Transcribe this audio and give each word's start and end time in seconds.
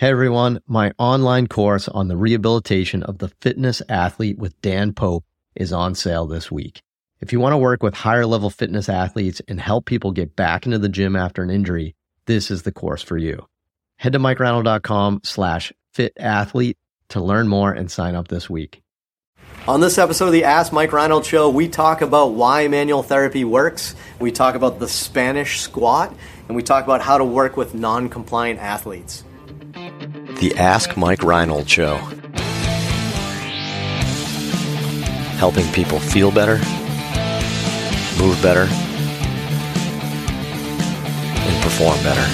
Hey 0.00 0.08
everyone, 0.08 0.62
my 0.66 0.92
online 0.96 1.46
course 1.46 1.86
on 1.86 2.08
the 2.08 2.16
rehabilitation 2.16 3.02
of 3.02 3.18
the 3.18 3.28
fitness 3.42 3.82
athlete 3.86 4.38
with 4.38 4.58
Dan 4.62 4.94
Pope 4.94 5.26
is 5.54 5.74
on 5.74 5.94
sale 5.94 6.26
this 6.26 6.50
week. 6.50 6.80
If 7.20 7.34
you 7.34 7.38
want 7.38 7.52
to 7.52 7.58
work 7.58 7.82
with 7.82 7.92
higher 7.92 8.24
level 8.24 8.48
fitness 8.48 8.88
athletes 8.88 9.42
and 9.46 9.60
help 9.60 9.84
people 9.84 10.10
get 10.12 10.34
back 10.34 10.64
into 10.64 10.78
the 10.78 10.88
gym 10.88 11.16
after 11.16 11.42
an 11.42 11.50
injury, 11.50 11.96
this 12.24 12.50
is 12.50 12.62
the 12.62 12.72
course 12.72 13.02
for 13.02 13.18
you. 13.18 13.46
Head 13.96 14.14
to 14.14 14.18
mikereinold.com 14.18 15.20
slash 15.22 15.70
fit 15.92 16.14
athlete 16.18 16.78
to 17.10 17.20
learn 17.20 17.46
more 17.46 17.70
and 17.70 17.90
sign 17.90 18.14
up 18.14 18.28
this 18.28 18.48
week. 18.48 18.80
On 19.68 19.82
this 19.82 19.98
episode 19.98 20.28
of 20.28 20.32
the 20.32 20.44
Ask 20.44 20.72
Mike 20.72 20.94
Reinold 20.94 21.26
Show, 21.26 21.50
we 21.50 21.68
talk 21.68 22.00
about 22.00 22.32
why 22.32 22.68
manual 22.68 23.02
therapy 23.02 23.44
works. 23.44 23.94
We 24.18 24.32
talk 24.32 24.54
about 24.54 24.78
the 24.78 24.88
Spanish 24.88 25.60
squat, 25.60 26.16
and 26.48 26.56
we 26.56 26.62
talk 26.62 26.84
about 26.84 27.02
how 27.02 27.18
to 27.18 27.24
work 27.26 27.58
with 27.58 27.74
non 27.74 28.08
compliant 28.08 28.60
athletes. 28.60 29.24
The 30.40 30.56
Ask 30.56 30.96
Mike 30.96 31.22
Reinold 31.22 31.68
Show. 31.68 31.96
Helping 35.36 35.70
people 35.74 36.00
feel 36.00 36.30
better, 36.30 36.54
move 38.18 38.40
better, 38.42 38.62
and 41.36 41.62
perform 41.62 42.02
better. 42.02 42.26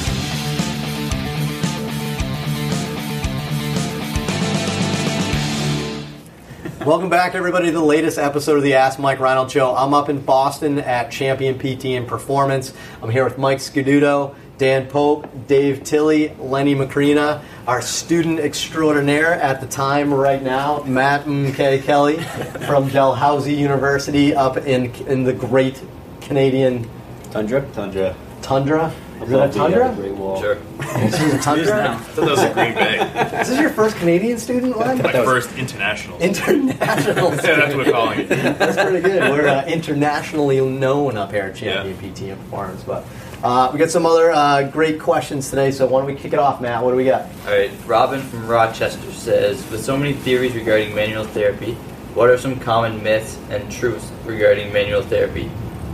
Welcome 6.84 7.10
back, 7.10 7.34
everybody, 7.34 7.66
to 7.66 7.72
the 7.72 7.80
latest 7.80 8.18
episode 8.18 8.56
of 8.58 8.62
the 8.62 8.74
Ask 8.74 9.00
Mike 9.00 9.18
Reinold 9.18 9.50
Show. 9.50 9.74
I'm 9.74 9.92
up 9.92 10.08
in 10.08 10.20
Boston 10.20 10.78
at 10.78 11.10
Champion 11.10 11.58
PT 11.58 11.86
and 11.86 12.06
Performance. 12.06 12.72
I'm 13.02 13.10
here 13.10 13.24
with 13.24 13.36
Mike 13.36 13.58
Scaduto, 13.58 14.36
Dan 14.58 14.86
Pope, 14.86 15.28
Dave 15.48 15.82
Tilley, 15.82 16.28
Lenny 16.38 16.76
Macrina, 16.76 17.42
our 17.66 17.82
student 17.82 18.38
extraordinaire 18.38 19.34
at 19.34 19.60
the 19.60 19.66
time 19.66 20.14
right 20.14 20.42
now, 20.42 20.82
Matt 20.84 21.26
M. 21.26 21.52
K. 21.52 21.80
Kelly 21.80 22.18
from 22.66 22.88
Dalhousie 22.88 23.54
University 23.54 24.34
up 24.34 24.56
in, 24.56 24.94
in 25.06 25.24
the 25.24 25.32
great 25.32 25.82
Canadian 26.20 26.88
Tundra? 27.30 27.66
Tundra. 27.72 28.16
tundra. 28.40 28.92
Is 29.20 29.30
it 29.30 29.34
a 29.34 29.44
Above 29.44 29.54
the, 29.54 29.60
uh, 29.60 29.68
tundra? 29.68 29.94
Great 29.96 30.14
Wall. 30.14 30.40
Sure. 30.40 30.54
This 30.54 31.20
is 31.20 31.34
a 31.34 31.38
tundra? 31.38 32.00
That 32.14 32.16
was 32.18 32.42
a 32.42 32.52
Green 32.52 32.74
Bay. 32.74 33.40
Is 33.40 33.48
this 33.48 33.60
your 33.60 33.70
first 33.70 33.96
Canadian 33.96 34.38
student, 34.38 34.76
Len? 34.76 34.98
My 34.98 35.12
first 35.12 35.52
international. 35.56 36.18
International 36.18 36.76
yeah, 36.80 37.36
that's 37.36 37.74
what 37.74 37.86
we're 37.86 37.92
calling 37.92 38.20
it. 38.20 38.28
That's 38.28 38.76
pretty 38.76 39.00
good. 39.00 39.30
We're 39.30 39.48
uh, 39.48 39.66
internationally 39.66 40.60
known 40.60 41.16
up 41.16 41.32
here 41.32 41.44
at 41.44 41.56
Champion 41.56 41.96
PT 41.96 42.20
and 42.22 42.40
Performance. 42.42 42.84
But 42.84 43.04
uh, 43.46 43.70
we 43.72 43.78
got 43.78 43.90
some 43.90 44.04
other 44.04 44.32
uh, 44.32 44.64
great 44.64 44.98
questions 44.98 45.50
today, 45.50 45.70
so 45.70 45.86
why 45.86 46.00
don't 46.00 46.12
we 46.12 46.16
kick 46.16 46.32
it 46.32 46.38
off, 46.40 46.60
Matt? 46.60 46.82
What 46.82 46.90
do 46.90 46.96
we 46.96 47.04
got? 47.04 47.26
All 47.46 47.52
right, 47.52 47.70
Robin 47.86 48.20
from 48.20 48.48
Rochester 48.48 49.12
says, 49.12 49.58
with 49.70 49.84
so 49.84 49.96
many 49.96 50.14
theories 50.14 50.56
regarding 50.56 50.92
manual 50.96 51.24
therapy, 51.24 51.74
what 52.14 52.28
are 52.28 52.38
some 52.38 52.58
common 52.58 53.00
myths 53.04 53.38
and 53.50 53.70
truths 53.70 54.10
regarding 54.24 54.72
manual 54.72 55.00
therapy? 55.00 55.46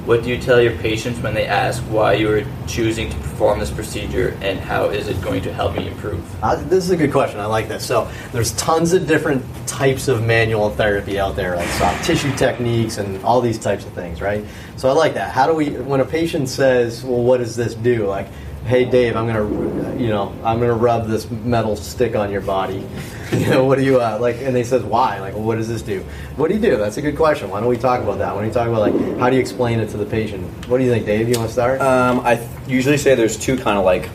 What 0.07 0.25
do 0.25 0.31
you 0.31 0.39
tell 0.39 0.63
your 0.63 0.77
patients 0.79 1.21
when 1.21 1.35
they 1.35 1.47
ask 1.47 1.83
why 1.85 2.15
you 2.15 2.33
are 2.33 2.45
choosing 2.67 3.11
to 3.11 3.17
perform 3.19 3.61
this 3.61 3.71
procedure 3.71 4.37
and 4.41 4.59
how 4.59 4.87
is 4.87 5.07
it 5.07 5.21
going 5.21 5.43
to 5.43 5.53
help 5.53 5.77
me 5.77 5.89
improve? 5.89 6.25
Uh, 6.43 6.57
this 6.57 6.85
is 6.85 6.91
a 6.91 6.97
good 6.97 7.13
question. 7.13 7.39
I 7.39 7.47
like 7.47 7.69
this. 7.69 7.87
So 7.87 8.11
there's 8.33 8.53
tons 8.53 8.95
of 8.95 9.07
different 9.07 9.45
types 9.69 10.09
of 10.09 10.25
manual 10.25 10.71
therapy 10.71 11.21
out 11.21 11.37
there, 11.37 11.55
like 11.55 11.69
soft 11.71 12.05
tissue 12.05 12.35
techniques 12.35 12.99
and 12.99 13.23
all 13.23 13.41
these 13.41 13.59
types 13.59 13.85
of 13.85 13.93
things, 13.93 14.21
right? 14.21 14.45
So 14.83 14.89
I 14.89 14.95
like 14.95 15.15
that. 15.15 15.31
How 15.31 15.47
do 15.47 15.55
we, 15.55 15.71
when 15.71 16.01
a 16.01 16.05
patient 16.05 16.49
says, 16.49 17.05
"Well, 17.05 17.23
what 17.23 17.39
does 17.39 17.55
this 17.55 17.73
do?" 17.73 18.05
Like, 18.09 18.27
"Hey, 18.67 18.85
Dave, 18.85 19.15
I'm 19.15 19.29
gonna, 19.29 19.97
you 19.97 20.09
know, 20.09 20.35
I'm 20.43 20.59
gonna 20.59 20.75
rub 20.75 21.07
this 21.07 21.31
metal 21.31 21.77
stick 21.77 22.17
on 22.17 22.33
your 22.33 22.41
body." 22.41 22.85
You 23.33 23.47
know, 23.49 23.65
what 23.65 23.79
do 23.79 23.85
you 23.85 23.99
uh, 23.99 24.19
like? 24.21 24.43
And 24.43 24.55
they 24.55 24.65
says, 24.65 24.83
"Why?" 24.83 25.19
Like, 25.21 25.35
well, 25.35 25.45
what 25.45 25.57
does 25.57 25.69
this 25.69 25.81
do? 25.81 26.05
What 26.37 26.49
do 26.49 26.55
you 26.55 26.61
do? 26.61 26.77
That's 26.77 26.99
a 26.99 27.01
good 27.01 27.17
question. 27.17 27.49
Why 27.49 27.61
don't 27.61 27.69
we 27.69 27.79
talk 27.79 28.03
about 28.03 28.19
that? 28.19 28.35
Why 28.35 28.41
don't 28.41 28.49
we 28.49 28.53
talk 28.53 28.69
about 28.69 28.81
like 28.81 29.19
how 29.19 29.31
do 29.31 29.37
you 29.37 29.41
explain 29.41 29.79
it 29.81 29.89
to 29.91 29.97
the 29.97 30.05
patient? 30.05 30.45
What 30.69 30.79
do 30.79 30.85
you 30.85 30.91
think, 30.91 31.07
Dave? 31.07 31.29
You 31.31 31.37
want 31.37 31.49
to 31.49 31.53
start? 31.53 31.81
Um, 31.81 32.21
I 32.27 32.35
th- 32.35 32.49
usually 32.67 32.99
say 32.99 33.15
there's 33.15 33.39
two 33.39 33.57
kind 33.57 33.79
of 33.79 33.87
like 33.87 34.11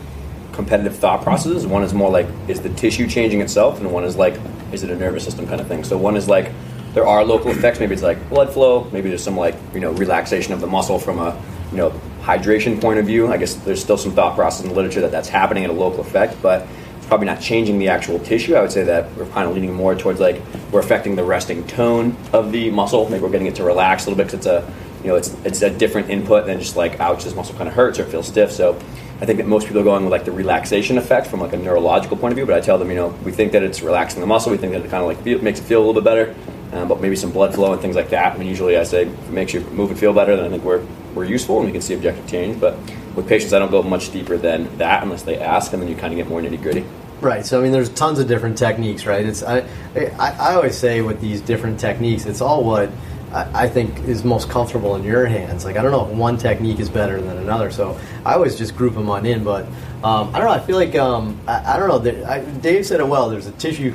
competitive 0.52 0.96
thought 0.96 1.22
processes. 1.22 1.66
One 1.66 1.82
is 1.82 1.94
more 1.94 2.10
like, 2.10 2.28
is 2.46 2.60
the 2.60 2.68
tissue 2.74 3.08
changing 3.08 3.40
itself? 3.40 3.80
And 3.80 3.90
one 3.90 4.04
is 4.04 4.14
like, 4.14 4.38
is 4.70 4.84
it 4.84 4.90
a 4.90 4.96
nervous 4.96 5.24
system 5.24 5.48
kind 5.48 5.60
of 5.60 5.66
thing? 5.66 5.82
So 5.82 5.98
one 5.98 6.16
is 6.16 6.28
like, 6.28 6.52
there 6.98 7.06
are 7.06 7.24
local 7.24 7.52
effects. 7.52 7.78
Maybe 7.78 7.94
it's 7.94 8.02
like 8.02 8.28
blood 8.28 8.52
flow. 8.52 8.90
Maybe 8.90 9.08
there's 9.08 9.22
some 9.22 9.36
like, 9.36 9.54
you 9.72 9.78
know, 9.78 9.92
relaxation 9.92 10.52
of 10.52 10.60
the 10.60 10.66
muscle 10.66 10.98
from 10.98 11.20
a, 11.20 11.40
you 11.70 11.76
know, 11.76 11.90
hydration 12.22 12.80
point 12.80 12.98
of 12.98 13.06
view. 13.06 13.28
I 13.28 13.36
guess 13.36 13.54
there's 13.54 13.80
still 13.80 13.96
some 13.96 14.10
thought 14.10 14.34
process 14.34 14.64
in 14.64 14.70
the 14.70 14.74
literature 14.74 15.00
that 15.02 15.12
that's 15.12 15.28
happening 15.28 15.62
at 15.62 15.70
a 15.70 15.72
local 15.72 16.00
effect, 16.00 16.34
but 16.42 16.66
it's 16.96 17.06
probably 17.06 17.26
not 17.26 17.40
changing 17.40 17.78
the 17.78 17.86
actual 17.86 18.18
tissue. 18.18 18.56
I 18.56 18.62
would 18.62 18.72
say 18.72 18.82
that 18.82 19.14
we're 19.14 19.28
kind 19.28 19.48
of 19.48 19.54
leaning 19.54 19.72
more 19.72 19.94
towards 19.94 20.18
like, 20.18 20.42
we're 20.72 20.80
affecting 20.80 21.14
the 21.14 21.22
resting 21.22 21.64
tone 21.68 22.16
of 22.32 22.50
the 22.50 22.68
muscle. 22.70 23.08
Maybe 23.08 23.22
we're 23.22 23.30
getting 23.30 23.46
it 23.46 23.54
to 23.54 23.62
relax 23.62 24.06
a 24.06 24.10
little 24.10 24.16
bit 24.16 24.32
because 24.32 24.44
it's 24.44 24.46
a, 24.46 24.74
you 25.04 25.10
know, 25.10 25.14
it's 25.14 25.36
it's 25.44 25.62
a 25.62 25.70
different 25.70 26.10
input 26.10 26.46
than 26.46 26.58
just 26.58 26.74
like, 26.74 26.98
ouch, 26.98 27.22
this 27.22 27.36
muscle 27.36 27.54
kind 27.54 27.68
of 27.68 27.74
hurts 27.76 28.00
or 28.00 28.06
feels 28.06 28.26
stiff. 28.26 28.50
So 28.50 28.74
I 29.20 29.24
think 29.24 29.38
that 29.38 29.46
most 29.46 29.68
people 29.68 29.82
are 29.82 29.84
going 29.84 30.02
with 30.02 30.10
like 30.10 30.24
the 30.24 30.32
relaxation 30.32 30.98
effect 30.98 31.28
from 31.28 31.40
like 31.40 31.52
a 31.52 31.56
neurological 31.56 32.16
point 32.16 32.32
of 32.32 32.36
view. 32.36 32.46
But 32.46 32.56
I 32.56 32.60
tell 32.60 32.76
them, 32.76 32.88
you 32.88 32.96
know, 32.96 33.08
we 33.24 33.30
think 33.30 33.52
that 33.52 33.62
it's 33.62 33.82
relaxing 33.82 34.20
the 34.20 34.26
muscle. 34.26 34.50
We 34.50 34.58
think 34.58 34.72
that 34.72 34.84
it 34.84 34.90
kind 34.90 35.04
of 35.04 35.06
like 35.06 35.42
makes 35.44 35.60
it 35.60 35.62
feel 35.62 35.78
a 35.78 35.84
little 35.86 35.94
bit 35.94 36.02
better. 36.02 36.34
Um, 36.72 36.86
but 36.86 37.00
maybe 37.00 37.16
some 37.16 37.32
blood 37.32 37.54
flow 37.54 37.72
and 37.72 37.80
things 37.80 37.96
like 37.96 38.10
that. 38.10 38.34
I 38.34 38.38
mean, 38.38 38.48
usually 38.48 38.76
I 38.76 38.82
say 38.82 39.06
if 39.06 39.28
it 39.28 39.30
makes 39.30 39.54
you 39.54 39.60
move 39.60 39.90
and 39.90 39.98
feel 39.98 40.12
better, 40.12 40.36
then 40.36 40.44
I 40.44 40.48
think 40.50 40.64
we're 40.64 40.84
we're 41.14 41.24
useful 41.24 41.56
and 41.58 41.66
we 41.66 41.72
can 41.72 41.80
see 41.80 41.94
objective 41.94 42.26
change. 42.28 42.60
But 42.60 42.76
with 43.14 43.26
patients, 43.26 43.52
I 43.52 43.58
don't 43.58 43.70
go 43.70 43.82
much 43.82 44.12
deeper 44.12 44.36
than 44.36 44.76
that 44.78 45.02
unless 45.02 45.22
they 45.22 45.38
ask, 45.38 45.72
and 45.72 45.80
then 45.80 45.88
you 45.88 45.96
kind 45.96 46.12
of 46.12 46.18
get 46.18 46.28
more 46.28 46.40
nitty 46.40 46.60
gritty. 46.60 46.84
Right. 47.20 47.44
So 47.44 47.58
I 47.58 47.62
mean, 47.62 47.72
there's 47.72 47.88
tons 47.88 48.18
of 48.18 48.28
different 48.28 48.58
techniques, 48.58 49.06
right? 49.06 49.24
It's 49.24 49.42
I, 49.42 49.60
I, 49.96 50.36
I 50.38 50.54
always 50.54 50.76
say 50.76 51.00
with 51.00 51.20
these 51.20 51.40
different 51.40 51.80
techniques, 51.80 52.26
it's 52.26 52.40
all 52.40 52.62
what 52.62 52.90
I, 53.32 53.68
think 53.68 53.98
is 54.00 54.24
most 54.24 54.48
comfortable 54.48 54.96
in 54.96 55.04
your 55.04 55.26
hands. 55.26 55.64
Like 55.64 55.76
I 55.76 55.82
don't 55.82 55.90
know 55.90 56.06
if 56.08 56.16
one 56.16 56.38
technique 56.38 56.80
is 56.80 56.88
better 56.88 57.20
than 57.20 57.38
another, 57.38 57.70
so 57.70 57.98
I 58.24 58.34
always 58.34 58.56
just 58.56 58.76
group 58.76 58.94
them 58.94 59.10
on 59.10 59.26
in. 59.26 59.44
But 59.44 59.66
um, 60.02 60.34
I 60.34 60.38
don't 60.38 60.44
know. 60.44 60.50
I 60.50 60.60
feel 60.60 60.76
like 60.76 60.94
um, 60.94 61.38
I, 61.46 61.74
I 61.74 61.78
don't 61.78 61.88
know. 61.88 62.26
I, 62.26 62.40
Dave 62.40 62.86
said 62.86 63.00
it 63.00 63.06
well. 63.06 63.28
There's 63.28 63.46
a 63.46 63.52
tissue. 63.52 63.94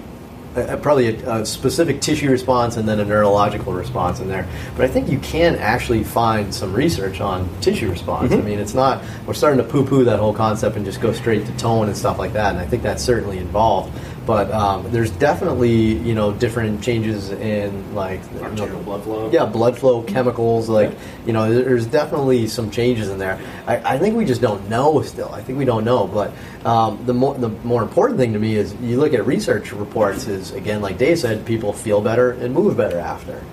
Uh, 0.55 0.77
probably 0.77 1.07
a, 1.07 1.41
a 1.41 1.45
specific 1.45 1.99
tissue 1.99 2.29
response 2.29 2.77
and 2.77 2.87
then 2.87 2.99
a 2.99 3.05
neurological 3.05 3.73
response 3.73 4.19
in 4.19 4.27
there. 4.27 4.47
But 4.75 4.85
I 4.85 4.87
think 4.87 5.09
you 5.09 5.17
can 5.17 5.55
actually 5.55 6.03
find 6.03 6.53
some 6.53 6.73
research 6.73 7.21
on 7.21 7.49
tissue 7.59 7.89
response. 7.89 8.31
I 8.31 8.37
mean, 8.37 8.59
it's 8.59 8.75
not, 8.75 9.03
we're 9.25 9.33
starting 9.33 9.57
to 9.57 9.67
poo 9.67 9.83
poo 9.83 10.03
that 10.03 10.19
whole 10.19 10.33
concept 10.33 10.75
and 10.75 10.85
just 10.85 11.01
go 11.01 11.11
straight 11.11 11.47
to 11.47 11.57
tone 11.57 11.87
and 11.87 11.97
stuff 11.97 12.19
like 12.19 12.33
that. 12.33 12.51
And 12.51 12.59
I 12.59 12.67
think 12.67 12.83
that's 12.83 13.03
certainly 13.03 13.39
involved. 13.39 13.91
But 14.25 14.51
um, 14.51 14.89
there's 14.91 15.11
definitely, 15.11 15.95
you 15.95 16.15
know, 16.15 16.31
different 16.31 16.81
changes 16.81 17.29
in 17.31 17.93
like 17.93 18.21
you 18.33 18.39
know, 18.39 18.45
Arterial 18.45 18.81
blood 18.83 19.03
flow. 19.03 19.29
yeah, 19.31 19.45
blood 19.45 19.77
flow, 19.77 20.01
chemicals, 20.03 20.69
like 20.69 20.91
you 21.25 21.33
know, 21.33 21.53
there's 21.53 21.85
definitely 21.85 22.47
some 22.47 22.71
changes 22.71 23.09
in 23.09 23.17
there. 23.17 23.37
I, 23.67 23.95
I 23.95 23.99
think 23.99 24.15
we 24.15 24.23
just 24.23 24.39
don't 24.39 24.69
know 24.69 25.01
still. 25.01 25.29
I 25.33 25.43
think 25.43 25.57
we 25.59 25.65
don't 25.65 25.83
know. 25.83 26.07
But 26.07 26.31
um, 26.65 27.05
the 27.05 27.13
more 27.13 27.33
the 27.35 27.49
more 27.49 27.83
important 27.83 28.17
thing 28.17 28.31
to 28.33 28.39
me 28.39 28.55
is 28.55 28.73
you 28.75 28.97
look 28.97 29.13
at 29.13 29.25
research 29.25 29.73
reports. 29.73 30.27
Is 30.27 30.51
again, 30.51 30.81
like 30.81 30.97
Dave 30.97 31.19
said, 31.19 31.45
people 31.45 31.73
feel 31.73 31.99
better 31.99 32.31
and 32.31 32.53
move 32.53 32.77
better 32.77 32.99
after. 32.99 33.43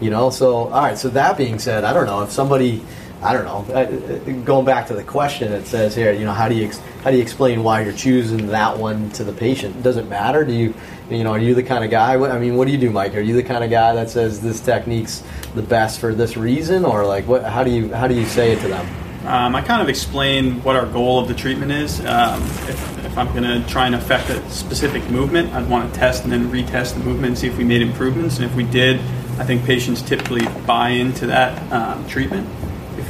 You 0.00 0.10
know, 0.10 0.30
so 0.30 0.68
all 0.68 0.82
right. 0.82 0.96
So 0.96 1.08
that 1.10 1.36
being 1.38 1.58
said, 1.58 1.82
I 1.84 1.92
don't 1.92 2.06
know 2.06 2.22
if 2.22 2.30
somebody. 2.30 2.82
I 3.22 3.34
don't 3.34 3.44
know. 3.44 3.74
Uh, 3.74 3.80
uh, 3.80 4.44
Going 4.44 4.64
back 4.64 4.86
to 4.86 4.94
the 4.94 5.04
question, 5.04 5.52
it 5.52 5.66
says 5.66 5.94
here, 5.94 6.12
you 6.12 6.24
know, 6.24 6.32
how 6.32 6.48
do 6.48 6.54
you 6.54 6.70
how 7.04 7.10
do 7.10 7.16
you 7.16 7.22
explain 7.22 7.62
why 7.62 7.82
you're 7.82 7.92
choosing 7.92 8.46
that 8.48 8.78
one 8.78 9.10
to 9.10 9.24
the 9.24 9.32
patient? 9.32 9.82
Does 9.82 9.96
it 9.96 10.08
matter? 10.08 10.44
Do 10.44 10.52
you, 10.52 10.74
you 11.10 11.24
know, 11.24 11.32
are 11.32 11.38
you 11.38 11.54
the 11.54 11.62
kind 11.62 11.84
of 11.84 11.90
guy? 11.90 12.14
I 12.14 12.38
mean, 12.38 12.56
what 12.56 12.66
do 12.66 12.72
you 12.72 12.78
do, 12.78 12.90
Mike? 12.90 13.14
Are 13.14 13.20
you 13.20 13.34
the 13.34 13.42
kind 13.42 13.62
of 13.62 13.70
guy 13.70 13.94
that 13.94 14.08
says 14.08 14.40
this 14.40 14.60
technique's 14.60 15.22
the 15.54 15.62
best 15.62 16.00
for 16.00 16.14
this 16.14 16.36
reason, 16.36 16.84
or 16.84 17.06
like 17.06 17.26
what? 17.26 17.44
How 17.44 17.62
do 17.62 17.70
you 17.70 17.92
how 17.92 18.08
do 18.08 18.14
you 18.14 18.24
say 18.24 18.52
it 18.52 18.60
to 18.60 18.68
them? 18.68 18.86
Um, 19.26 19.54
I 19.54 19.60
kind 19.60 19.82
of 19.82 19.90
explain 19.90 20.62
what 20.62 20.76
our 20.76 20.86
goal 20.86 21.18
of 21.18 21.28
the 21.28 21.34
treatment 21.34 21.72
is. 21.72 22.00
Um, 22.00 22.42
if, 22.42 23.04
if 23.04 23.18
I'm 23.18 23.28
going 23.34 23.42
to 23.42 23.68
try 23.68 23.84
and 23.84 23.94
affect 23.94 24.30
a 24.30 24.50
specific 24.50 25.08
movement, 25.10 25.52
I'd 25.52 25.68
want 25.68 25.92
to 25.92 26.00
test 26.00 26.24
and 26.24 26.32
then 26.32 26.50
retest 26.50 26.94
the 26.94 27.00
movement 27.00 27.26
and 27.26 27.38
see 27.38 27.46
if 27.46 27.58
we 27.58 27.64
made 27.64 27.82
improvements. 27.82 28.36
And 28.36 28.46
if 28.46 28.54
we 28.54 28.64
did, 28.64 28.98
I 29.38 29.44
think 29.44 29.64
patients 29.66 30.00
typically 30.00 30.46
buy 30.66 30.90
into 30.90 31.26
that 31.26 31.70
um, 31.70 32.06
treatment. 32.08 32.48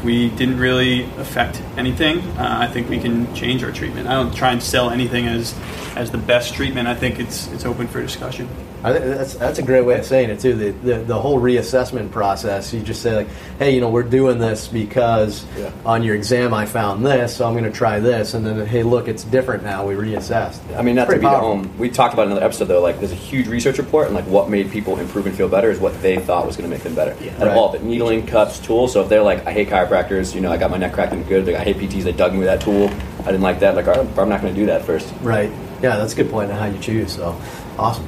We 0.04 0.30
didn't 0.30 0.58
really 0.58 1.04
affect 1.18 1.62
anything, 1.76 2.20
uh, 2.38 2.56
I 2.60 2.66
think 2.68 2.88
we 2.88 2.98
can 2.98 3.32
change 3.34 3.62
our 3.62 3.70
treatment. 3.70 4.08
I 4.08 4.14
don't 4.14 4.34
try 4.34 4.52
and 4.52 4.62
sell 4.62 4.90
anything 4.90 5.26
as 5.26 5.54
as 5.96 6.10
the 6.10 6.18
best 6.18 6.54
treatment. 6.54 6.88
I 6.88 6.94
think 6.94 7.18
it's 7.18 7.48
it's 7.48 7.66
open 7.66 7.86
for 7.86 8.00
discussion. 8.00 8.48
I 8.82 8.92
think 8.92 9.04
that's 9.04 9.34
that's 9.34 9.58
a 9.58 9.62
great 9.62 9.82
way 9.84 9.98
of 9.98 10.04
saying 10.06 10.30
it 10.30 10.40
too. 10.40 10.54
The, 10.54 10.70
the 10.70 10.94
the 11.04 11.20
whole 11.20 11.38
reassessment 11.40 12.10
process. 12.10 12.72
You 12.72 12.80
just 12.80 13.02
say 13.02 13.14
like, 13.14 13.28
hey, 13.58 13.74
you 13.74 13.80
know, 13.80 13.90
we're 13.90 14.02
doing 14.02 14.38
this 14.38 14.68
because 14.68 15.44
Yeah. 15.58 15.70
on 15.84 16.02
your 16.02 16.14
exam 16.14 16.54
I 16.54 16.64
found 16.66 17.04
this, 17.04 17.36
so 17.36 17.46
I'm 17.46 17.52
going 17.52 17.64
to 17.64 17.70
try 17.70 18.00
this, 18.00 18.34
and 18.34 18.46
then 18.46 18.64
hey, 18.66 18.82
look, 18.82 19.06
it's 19.08 19.22
different 19.24 19.64
now. 19.64 19.86
We 19.86 19.94
reassessed. 19.94 20.60
I 20.76 20.82
mean, 20.82 20.94
not 20.94 21.02
to 21.02 21.06
Pretty 21.08 21.20
be 21.20 21.24
the 21.26 21.30
powerful. 21.30 21.56
home. 21.56 21.78
We 21.78 21.90
talked 21.90 22.14
about 22.14 22.26
in 22.26 22.32
another 22.32 22.46
episode 22.46 22.66
though. 22.66 22.80
Like, 22.80 22.98
there's 23.00 23.12
a 23.12 23.16
huge 23.16 23.48
research 23.48 23.78
report, 23.78 24.06
and 24.06 24.14
like 24.14 24.24
what 24.26 24.48
made 24.48 24.70
people 24.70 24.98
improve 24.98 25.26
and 25.26 25.34
feel 25.36 25.48
better 25.48 25.70
is 25.70 25.78
what 25.78 26.00
they 26.00 26.16
thought 26.18 26.46
was 26.46 26.56
going 26.56 26.68
to 26.68 26.74
make 26.74 26.82
them 26.82 26.94
better. 26.94 27.12
Out 27.12 27.46
Right. 27.48 27.56
all 27.56 27.68
of 27.68 27.74
it, 27.74 27.82
needling, 27.84 28.26
cups, 28.26 28.58
tools. 28.60 28.92
So 28.94 29.02
if 29.02 29.08
they're 29.08 29.22
like, 29.22 29.46
I 29.46 29.52
hate 29.52 29.68
chiropractors, 29.68 30.34
you 30.34 30.40
know, 30.40 30.50
I 30.50 30.56
got 30.56 30.70
my 30.70 30.78
neck 30.78 30.92
cracked 30.94 31.12
and 31.12 31.26
good. 31.28 31.46
Like, 31.46 31.56
I 31.56 31.64
hate 31.64 31.76
PTs. 31.76 32.04
They 32.04 32.12
dug 32.12 32.32
me 32.32 32.38
with 32.38 32.48
that 32.48 32.60
tool. 32.62 32.88
I 33.20 33.24
didn't 33.26 33.42
like 33.42 33.60
that. 33.60 33.74
Like, 33.76 33.86
right, 33.86 33.98
I'm 33.98 34.28
not 34.28 34.40
going 34.40 34.54
to 34.54 34.58
do 34.60 34.66
that 34.66 34.84
first. 34.86 35.12
Right. 35.20 35.50
yeah, 35.82 35.96
that's 35.96 36.14
a 36.14 36.16
good 36.16 36.30
point 36.30 36.50
on 36.50 36.58
how 36.58 36.64
you 36.66 36.78
choose. 36.78 37.12
So 37.16 37.38
awesome. 37.78 38.06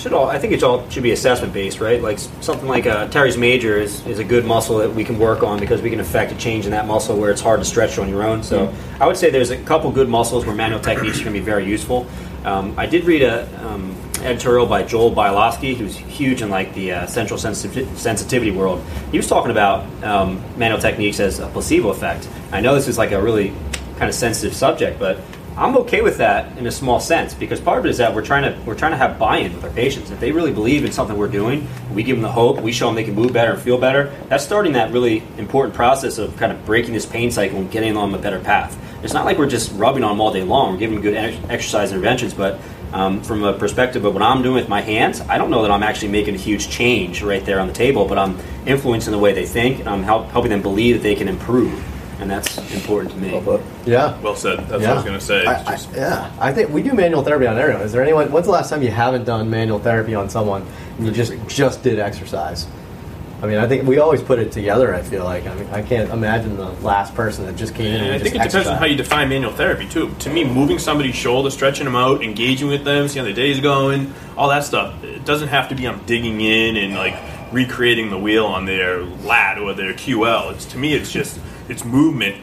Should 0.00 0.14
all, 0.14 0.30
I 0.30 0.38
think 0.38 0.54
it's 0.54 0.62
all 0.62 0.88
should 0.88 1.02
be 1.02 1.10
assessment 1.10 1.52
based, 1.52 1.78
right? 1.78 2.00
Like 2.00 2.18
something 2.40 2.66
like 2.66 2.86
uh, 2.86 3.08
teres 3.08 3.36
major 3.36 3.76
is, 3.76 4.06
is 4.06 4.18
a 4.18 4.24
good 4.24 4.46
muscle 4.46 4.78
that 4.78 4.94
we 4.94 5.04
can 5.04 5.18
work 5.18 5.42
on 5.42 5.60
because 5.60 5.82
we 5.82 5.90
can 5.90 6.00
affect 6.00 6.32
a 6.32 6.36
change 6.36 6.64
in 6.64 6.70
that 6.70 6.86
muscle 6.86 7.18
where 7.18 7.30
it's 7.30 7.42
hard 7.42 7.60
to 7.60 7.66
stretch 7.66 7.98
on 7.98 8.08
your 8.08 8.22
own. 8.22 8.42
So 8.42 8.72
I 8.98 9.06
would 9.06 9.18
say 9.18 9.28
there's 9.28 9.50
a 9.50 9.62
couple 9.62 9.92
good 9.92 10.08
muscles 10.08 10.46
where 10.46 10.54
manual 10.56 10.80
techniques 10.80 11.20
are 11.20 11.24
going 11.24 11.34
to 11.34 11.40
be 11.40 11.44
very 11.44 11.66
useful. 11.66 12.06
Um, 12.46 12.72
I 12.78 12.86
did 12.86 13.04
read 13.04 13.20
a 13.20 13.46
um, 13.66 13.94
editorial 14.22 14.64
by 14.64 14.84
Joel 14.84 15.14
Bialosky, 15.14 15.76
who's 15.76 15.98
huge 15.98 16.40
in 16.40 16.48
like 16.48 16.72
the 16.72 16.92
uh, 16.92 17.06
central 17.06 17.38
sensitiv- 17.38 17.94
sensitivity 17.94 18.52
world. 18.52 18.82
He 19.10 19.18
was 19.18 19.28
talking 19.28 19.50
about 19.50 19.84
um, 20.02 20.42
manual 20.56 20.80
techniques 20.80 21.20
as 21.20 21.40
a 21.40 21.48
placebo 21.48 21.90
effect. 21.90 22.26
I 22.52 22.62
know 22.62 22.74
this 22.74 22.88
is 22.88 22.96
like 22.96 23.12
a 23.12 23.20
really 23.20 23.52
kind 23.98 24.08
of 24.08 24.14
sensitive 24.14 24.56
subject, 24.56 24.98
but 24.98 25.18
I'm 25.56 25.76
okay 25.78 26.00
with 26.00 26.18
that 26.18 26.56
in 26.56 26.66
a 26.66 26.70
small 26.70 27.00
sense 27.00 27.34
because 27.34 27.60
part 27.60 27.80
of 27.80 27.86
it 27.86 27.90
is 27.90 27.98
that 27.98 28.14
we're 28.14 28.24
trying 28.24 28.44
to 28.44 28.58
we're 28.64 28.76
trying 28.76 28.92
to 28.92 28.96
have 28.96 29.18
buy-in 29.18 29.54
with 29.54 29.64
our 29.64 29.70
patients. 29.70 30.10
If 30.10 30.20
they 30.20 30.32
really 30.32 30.52
believe 30.52 30.84
in 30.84 30.92
something 30.92 31.16
we're 31.16 31.28
doing, 31.28 31.68
we 31.92 32.02
give 32.02 32.16
them 32.16 32.22
the 32.22 32.32
hope, 32.32 32.60
we 32.60 32.72
show 32.72 32.86
them 32.86 32.94
they 32.94 33.04
can 33.04 33.14
move 33.14 33.32
better 33.32 33.52
and 33.52 33.60
feel 33.60 33.76
better. 33.76 34.14
That's 34.28 34.44
starting 34.44 34.72
that 34.72 34.92
really 34.92 35.22
important 35.36 35.74
process 35.74 36.18
of 36.18 36.36
kind 36.36 36.52
of 36.52 36.64
breaking 36.64 36.94
this 36.94 37.04
pain 37.04 37.30
cycle 37.30 37.58
and 37.58 37.70
getting 37.70 37.94
them 37.94 38.02
on 38.02 38.14
a 38.14 38.18
better 38.18 38.40
path. 38.40 38.78
It's 39.02 39.12
not 39.12 39.24
like 39.24 39.38
we're 39.38 39.48
just 39.48 39.72
rubbing 39.72 40.04
on 40.04 40.12
them 40.12 40.20
all 40.20 40.32
day 40.32 40.42
long. 40.42 40.72
We're 40.72 40.78
giving 40.78 40.96
them 40.96 41.02
good 41.02 41.14
ex- 41.14 41.50
exercise 41.50 41.90
interventions, 41.90 42.32
but 42.32 42.58
um, 42.92 43.22
from 43.22 43.42
a 43.44 43.52
perspective 43.52 44.04
of 44.04 44.14
what 44.14 44.22
I'm 44.22 44.42
doing 44.42 44.56
with 44.56 44.68
my 44.68 44.80
hands, 44.80 45.20
I 45.22 45.38
don't 45.38 45.50
know 45.50 45.62
that 45.62 45.70
I'm 45.70 45.82
actually 45.82 46.08
making 46.08 46.34
a 46.34 46.38
huge 46.38 46.68
change 46.68 47.22
right 47.22 47.44
there 47.44 47.60
on 47.60 47.68
the 47.68 47.72
table, 47.72 48.06
but 48.06 48.18
I'm 48.18 48.38
influencing 48.66 49.12
the 49.12 49.18
way 49.18 49.32
they 49.32 49.46
think 49.46 49.80
and 49.80 49.88
I'm 49.88 50.02
help, 50.02 50.28
helping 50.30 50.50
them 50.50 50.62
believe 50.62 50.96
that 50.96 51.02
they 51.02 51.14
can 51.14 51.28
improve, 51.28 51.72
and 52.20 52.30
that's 52.30 52.58
important 52.72 53.12
to 53.12 53.18
me. 53.18 53.32
Well 53.32 53.42
put. 53.42 53.60
Yeah. 53.86 54.18
Well 54.20 54.36
said. 54.36 54.58
That's 54.68 54.82
yeah. 54.82 54.88
what 54.88 54.88
I 54.88 54.94
was 54.94 55.04
going 55.04 55.18
to 55.18 55.24
say. 55.24 55.44
I- 55.46 55.60
It's 55.60 55.68
I- 55.68 55.72
just- 55.72 55.92
yeah, 55.94 56.30
I 56.38 56.52
think 56.52 56.70
we 56.70 56.82
do 56.82 56.92
manual 56.92 57.22
therapy 57.22 57.46
on 57.46 57.56
everyone. 57.58 57.82
Is 57.82 57.92
there 57.92 58.02
anyone? 58.02 58.30
When's 58.30 58.46
the 58.46 58.52
last 58.52 58.70
time 58.70 58.82
you 58.82 58.90
haven't 58.90 59.24
done 59.24 59.48
manual 59.50 59.78
therapy 59.78 60.14
on 60.14 60.28
someone 60.28 60.66
and 60.98 61.06
you 61.06 61.12
just 61.12 61.32
just 61.48 61.82
did 61.82 61.98
exercise? 61.98 62.66
I 63.42 63.46
mean, 63.46 63.56
I 63.56 63.66
think 63.66 63.88
we 63.88 63.98
always 63.98 64.20
put 64.20 64.38
it 64.38 64.52
together. 64.52 64.94
I 64.94 65.00
feel 65.00 65.24
like 65.24 65.46
I 65.46 65.54
mean, 65.54 65.66
I 65.72 65.80
can't 65.80 66.10
imagine 66.10 66.58
the 66.58 66.68
last 66.82 67.14
person 67.14 67.46
that 67.46 67.56
just 67.56 67.74
came 67.74 67.86
in. 67.86 67.94
And 67.94 68.04
and 68.04 68.14
I 68.16 68.18
think 68.18 68.34
it 68.34 68.38
just 68.38 68.50
depends 68.50 68.68
on 68.68 68.76
how 68.76 68.84
you 68.84 68.96
define 68.96 69.30
manual 69.30 69.52
therapy 69.52 69.88
too. 69.88 70.14
To 70.18 70.28
me, 70.30 70.44
moving 70.44 70.78
somebody's 70.78 71.14
shoulder, 71.14 71.48
stretching 71.48 71.86
them 71.86 71.96
out, 71.96 72.22
engaging 72.22 72.68
with 72.68 72.84
them, 72.84 73.08
seeing 73.08 73.24
how 73.24 73.32
their 73.32 73.34
day's 73.34 73.58
going, 73.60 74.12
all 74.36 74.50
that 74.50 74.64
stuff. 74.64 75.02
It 75.02 75.24
doesn't 75.24 75.48
have 75.48 75.70
to 75.70 75.74
be 75.74 75.88
I'm 75.88 76.00
digging 76.04 76.42
in 76.42 76.76
and 76.76 76.94
like 76.94 77.16
recreating 77.50 78.10
the 78.10 78.18
wheel 78.18 78.44
on 78.44 78.66
their 78.66 79.02
lat 79.02 79.58
or 79.58 79.72
their 79.72 79.94
QL. 79.94 80.52
It's 80.52 80.66
to 80.66 80.78
me, 80.78 80.92
it's 80.92 81.10
just 81.10 81.38
it's 81.70 81.84
movement, 81.84 82.36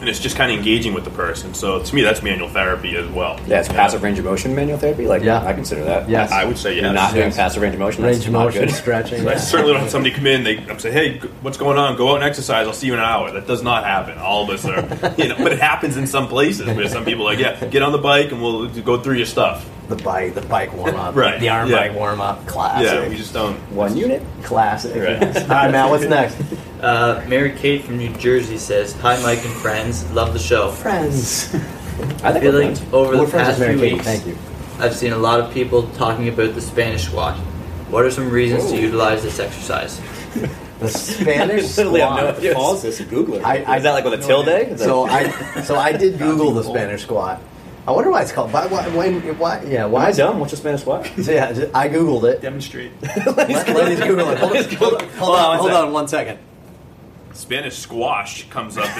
and 0.00 0.08
it's 0.08 0.20
just 0.20 0.36
kind 0.36 0.52
of 0.52 0.58
engaging 0.58 0.94
with 0.94 1.02
the 1.04 1.10
person. 1.10 1.54
So 1.54 1.82
to 1.82 1.94
me, 1.94 2.02
that's 2.02 2.22
manual 2.22 2.48
therapy 2.48 2.96
as 2.96 3.08
well. 3.08 3.40
Yeah, 3.48 3.58
it's 3.58 3.68
passive 3.68 4.00
range 4.04 4.20
of 4.20 4.24
motion 4.26 4.54
manual 4.54 4.78
therapy. 4.78 5.08
Like, 5.08 5.24
Yeah. 5.24 5.44
I 5.44 5.52
consider 5.52 5.82
that. 5.84 6.08
Yes. 6.08 6.30
I 6.30 6.44
would 6.44 6.56
say 6.56 6.74
You're 6.76 6.84
yes. 6.84 6.94
not 6.94 7.14
doing 7.14 7.32
passive 7.32 7.62
range 7.62 7.74
of 7.74 7.80
motion. 7.80 8.04
range 8.04 8.18
That's 8.18 8.26
of 8.28 8.32
not 8.32 8.44
motion, 8.44 8.66
good. 8.66 8.74
stretching. 8.74 9.20
I 9.26 9.32
yeah. 9.32 9.38
certainly 9.38 9.72
don't 9.72 9.82
have 9.82 9.90
somebody 9.90 10.14
come 10.14 10.28
in. 10.28 10.44
They 10.44 10.58
I'm 10.58 10.78
say, 10.78 10.92
hey, 10.92 11.18
what's 11.42 11.56
going 11.58 11.78
on? 11.78 11.96
Go 11.96 12.10
out 12.10 12.16
and 12.16 12.24
exercise. 12.24 12.68
I'll 12.68 12.72
see 12.72 12.86
you 12.86 12.92
in 12.94 13.00
an 13.00 13.04
hour. 13.06 13.32
That 13.32 13.48
does 13.48 13.64
not 13.64 13.82
happen. 13.84 14.18
All 14.18 14.44
of 14.44 14.50
us 14.50 14.64
are, 14.66 14.82
you 15.20 15.28
know, 15.30 15.36
but 15.36 15.50
it 15.50 15.58
happens 15.58 15.96
in 15.96 16.06
some 16.06 16.28
places 16.28 16.68
where 16.68 16.88
some 16.88 17.04
people 17.04 17.26
are 17.26 17.34
like, 17.34 17.40
yeah, 17.40 17.66
get 17.66 17.82
on 17.82 17.90
the 17.90 17.98
bike 17.98 18.30
and 18.30 18.40
we'll 18.40 18.68
go 18.82 19.02
through 19.02 19.16
your 19.16 19.26
stuff. 19.26 19.68
The 19.88 19.96
bike, 19.96 20.34
the 20.34 20.42
bike 20.42 20.74
warm 20.74 20.94
up, 20.96 21.16
Right, 21.16 21.40
The 21.40 21.48
arm 21.48 21.70
yeah. 21.70 21.88
bike 21.88 21.96
warm 21.96 22.20
up, 22.20 22.46
classic. 22.46 22.86
Yeah, 22.86 23.08
we 23.08 23.16
just 23.16 23.32
don't. 23.32 23.56
One 23.72 23.96
unit. 23.96 24.22
classic. 24.44 24.94
Right. 24.94 25.20
yes. 25.20 25.42
All 25.42 25.48
right, 25.48 25.70
Matt. 25.72 25.88
What's 25.90 26.04
next? 26.04 26.36
Uh, 26.80 27.24
Mary 27.28 27.52
Kate 27.52 27.82
from 27.84 27.98
New 27.98 28.10
Jersey 28.16 28.56
says, 28.58 28.92
"Hi, 29.00 29.20
Mike 29.22 29.44
and 29.44 29.54
friends. 29.54 30.08
Love 30.12 30.32
the 30.32 30.38
show. 30.38 30.70
Friends. 30.70 31.52
I 31.54 31.58
I 32.28 32.32
think 32.32 32.44
feel 32.44 32.52
like 32.52 32.76
friends. 32.76 32.82
over 32.92 33.16
We're 33.18 33.26
the 33.26 33.32
past 33.32 33.58
with 33.58 33.68
Mary 33.68 33.78
few 33.78 33.82
Kate. 33.88 33.92
weeks, 33.94 34.04
Thank 34.04 34.26
you. 34.26 34.38
I've 34.78 34.94
seen 34.94 35.12
a 35.12 35.18
lot 35.18 35.40
of 35.40 35.52
people 35.52 35.88
talking 35.94 36.28
about 36.28 36.54
the 36.54 36.60
Spanish 36.60 37.04
squat. 37.06 37.36
What 37.90 38.04
are 38.04 38.10
some 38.12 38.30
reasons 38.30 38.70
to 38.70 38.76
utilize 38.80 39.22
this 39.22 39.38
exercise? 39.38 40.00
The 40.78 40.86
Spanish 40.90 41.76
Literally, 41.76 42.02
I 42.02 42.06
have 42.06 42.14
no 42.14 42.22
squat. 42.30 42.36
idea. 42.38 42.54
Pause 42.54 42.82
this. 42.82 43.00
Google 43.00 43.34
it. 43.34 43.44
I- 43.44 43.64
I- 43.64 43.76
Is 43.78 43.82
that 43.82 43.90
like 43.94 44.04
with 44.04 44.14
a 44.14 44.18
tilde? 44.24 44.46
That- 44.46 44.78
So 44.78 45.06
I 45.06 45.28
so 45.62 45.74
I 45.74 45.90
did 45.90 46.18
Google 46.20 46.52
the 46.52 46.62
Spanish 46.62 47.02
squat. 47.02 47.42
I 47.84 47.90
wonder 47.90 48.10
why 48.12 48.22
it's 48.22 48.30
called. 48.30 48.52
Why? 48.52 48.66
Why? 48.68 48.86
why, 48.90 49.10
why 49.10 49.62
yeah. 49.66 49.86
Am 49.86 49.90
Why 49.90 50.04
I 50.04 50.08
is 50.10 50.18
it? 50.20 50.22
dumb? 50.22 50.38
What's 50.38 50.52
a 50.52 50.56
Spanish 50.56 50.82
squat? 50.82 51.10
So 51.20 51.32
yeah, 51.32 51.64
I 51.74 51.88
googled 51.88 52.30
it. 52.30 52.42
Demonstrate. 52.42 52.92
Let, 53.02 53.48
Lenny's 53.74 53.98
Google 53.98 54.28
it. 54.30 54.38
Hold, 54.38 54.52
on, 54.56 54.62
hold, 54.76 54.94
on, 54.94 55.08
hold, 55.18 55.34
on, 55.36 55.48
one 55.48 55.58
hold 55.58 55.72
on 55.72 55.92
one 55.92 56.06
second. 56.06 56.38
Spanish 57.38 57.78
squash 57.78 58.48
comes 58.50 58.76
up. 58.76 58.90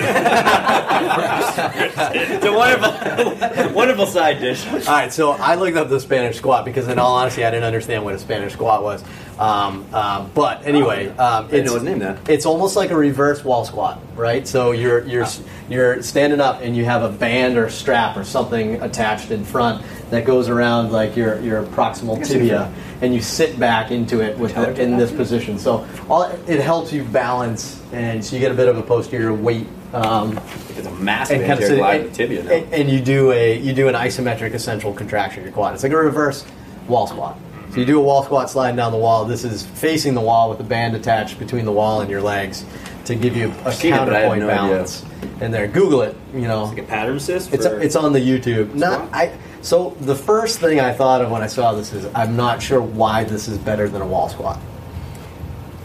it's 2.14 2.44
a 2.46 2.52
wonderful, 2.52 3.74
wonderful 3.74 4.06
side 4.06 4.38
dish. 4.38 4.64
All 4.64 4.78
right, 4.78 5.12
so 5.12 5.32
I 5.32 5.56
looked 5.56 5.76
up 5.76 5.88
the 5.88 5.98
Spanish 5.98 6.36
squat 6.36 6.64
because, 6.64 6.86
in 6.86 7.00
all 7.00 7.16
honesty, 7.16 7.44
I 7.44 7.50
didn't 7.50 7.64
understand 7.64 8.04
what 8.04 8.14
a 8.14 8.18
Spanish 8.18 8.52
squat 8.52 8.84
was. 8.84 9.02
Um, 9.38 9.86
um, 9.94 10.30
but 10.34 10.66
anyway, 10.66 11.08
um, 11.16 11.48
it's, 11.52 11.66
know 11.66 11.74
his 11.78 11.84
name. 11.84 12.18
It's 12.28 12.44
almost 12.44 12.74
like 12.74 12.90
a 12.90 12.96
reverse 12.96 13.44
wall 13.44 13.64
squat, 13.64 14.00
right? 14.16 14.46
So 14.48 14.72
you're 14.72 15.06
you're 15.06 15.24
Ah. 15.26 15.32
you're 15.68 16.02
standing 16.02 16.40
up 16.40 16.60
and 16.62 16.76
you 16.76 16.84
have 16.84 17.02
a 17.04 17.08
band 17.08 17.56
or 17.56 17.68
strap 17.70 18.16
or 18.16 18.24
something 18.24 18.82
attached 18.82 19.30
in 19.30 19.44
front 19.44 19.84
that 20.10 20.24
goes 20.24 20.48
around 20.48 20.90
like 20.90 21.16
your 21.16 21.38
your 21.40 21.62
proximal 21.62 22.24
tibia, 22.26 22.72
and 23.00 23.14
you 23.14 23.20
sit 23.20 23.58
back 23.60 23.90
into 23.92 24.20
it 24.20 24.36
with 24.38 24.54
the, 24.54 24.80
in 24.82 24.96
this 24.96 25.12
position. 25.12 25.58
So 25.58 25.86
all, 26.10 26.24
it 26.48 26.60
helps 26.60 26.92
you 26.92 27.04
balance, 27.04 27.80
and 27.92 28.24
so 28.24 28.34
you 28.34 28.40
get 28.40 28.50
a 28.50 28.56
bit 28.56 28.68
of 28.68 28.76
a 28.76 28.82
posterior 28.82 29.32
weight. 29.34 29.66
Um, 29.92 30.38
It's 30.76 30.86
a 30.86 30.90
massive 30.92 31.38
and 31.40 31.46
kind 31.46 31.58
of 31.58 31.70
anterior 31.70 31.84
and, 31.84 32.06
of 32.06 32.12
tibia 32.12 32.42
now. 32.42 32.50
and, 32.52 32.72
and 32.74 32.90
you 32.90 33.00
do 33.00 33.30
a 33.32 33.56
you 33.56 33.72
do 33.72 33.86
an 33.88 33.94
isometric 33.94 34.52
essential 34.54 34.92
contraction 34.92 35.40
of 35.40 35.46
your 35.46 35.52
quad. 35.54 35.74
It's 35.74 35.82
like 35.84 35.92
a 35.92 35.96
reverse 35.96 36.44
wall 36.88 37.06
squat. 37.06 37.38
So 37.70 37.80
you 37.80 37.84
do 37.84 37.98
a 37.98 38.02
wall 38.02 38.22
squat 38.24 38.50
sliding 38.50 38.76
down 38.76 38.92
the 38.92 38.98
wall. 38.98 39.24
This 39.24 39.44
is 39.44 39.64
facing 39.64 40.14
the 40.14 40.20
wall 40.20 40.48
with 40.48 40.58
the 40.58 40.64
band 40.64 40.96
attached 40.96 41.38
between 41.38 41.64
the 41.64 41.72
wall 41.72 42.00
and 42.00 42.10
your 42.10 42.22
legs 42.22 42.64
to 43.04 43.14
give 43.14 43.36
you 43.36 43.52
a 43.64 43.72
seen 43.72 43.92
it, 43.94 43.98
but 43.98 44.14
I 44.14 44.20
have 44.20 44.30
counterpoint 44.32 44.40
no 44.40 44.48
idea. 44.48 44.56
balance. 44.74 45.04
And 45.40 45.52
there, 45.52 45.66
Google 45.68 46.02
it. 46.02 46.16
You 46.34 46.42
know, 46.48 46.64
Like 46.64 46.78
a 46.78 46.82
pattern 46.82 47.16
assist. 47.16 47.52
it's 47.52 47.66
for- 47.66 47.78
it's 47.80 47.96
on 47.96 48.12
the 48.12 48.20
YouTube. 48.20 48.74
Not 48.74 49.06
Squat? 49.06 49.08
I. 49.14 49.32
So 49.60 49.96
the 50.00 50.14
first 50.14 50.60
thing 50.60 50.80
I 50.80 50.92
thought 50.92 51.20
of 51.20 51.30
when 51.30 51.42
I 51.42 51.46
saw 51.46 51.72
this 51.74 51.92
is 51.92 52.06
I'm 52.14 52.36
not 52.36 52.62
sure 52.62 52.80
why 52.80 53.24
this 53.24 53.48
is 53.48 53.58
better 53.58 53.88
than 53.88 54.00
a 54.02 54.06
wall 54.06 54.28
squat. 54.28 54.56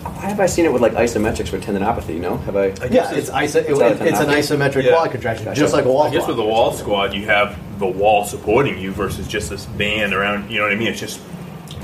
Why 0.04 0.30
have 0.30 0.40
I 0.40 0.46
seen 0.46 0.66
it 0.66 0.72
with 0.72 0.82
like 0.82 0.94
isometrics 0.94 1.48
for 1.50 1.60
tendinopathy? 1.60 2.14
You 2.14 2.20
know, 2.20 2.38
have 2.38 2.56
I? 2.56 2.68
Yeah, 2.90 3.12
it's 3.14 3.30
iso, 3.30 3.56
it, 3.58 3.68
It's 3.70 3.80
not 3.80 3.92
it's 4.08 4.20
an 4.20 4.28
isometric 4.30 4.84
Yeah. 4.84 4.94
quad 4.94 5.12
contraction, 5.12 5.46
Gotcha. 5.46 5.60
just 5.60 5.74
like 5.74 5.86
a 5.86 5.90
wall 5.90 6.04
I 6.04 6.12
guess 6.12 6.24
squat. 6.24 6.38
with 6.38 6.46
a 6.46 6.50
wall 6.50 6.72
squat, 6.74 7.14
you 7.14 7.26
have 7.26 7.58
the 7.80 7.88
wall 7.88 8.24
supporting 8.26 8.78
you 8.80 8.92
versus 8.92 9.28
just 9.28 9.50
this 9.50 9.66
band 9.66 10.14
around. 10.14 10.50
You 10.52 10.60
know 10.60 10.66
what 10.66 10.74
I 10.74 10.76
mean? 10.76 10.90
It's 10.90 11.00
just 11.00 11.20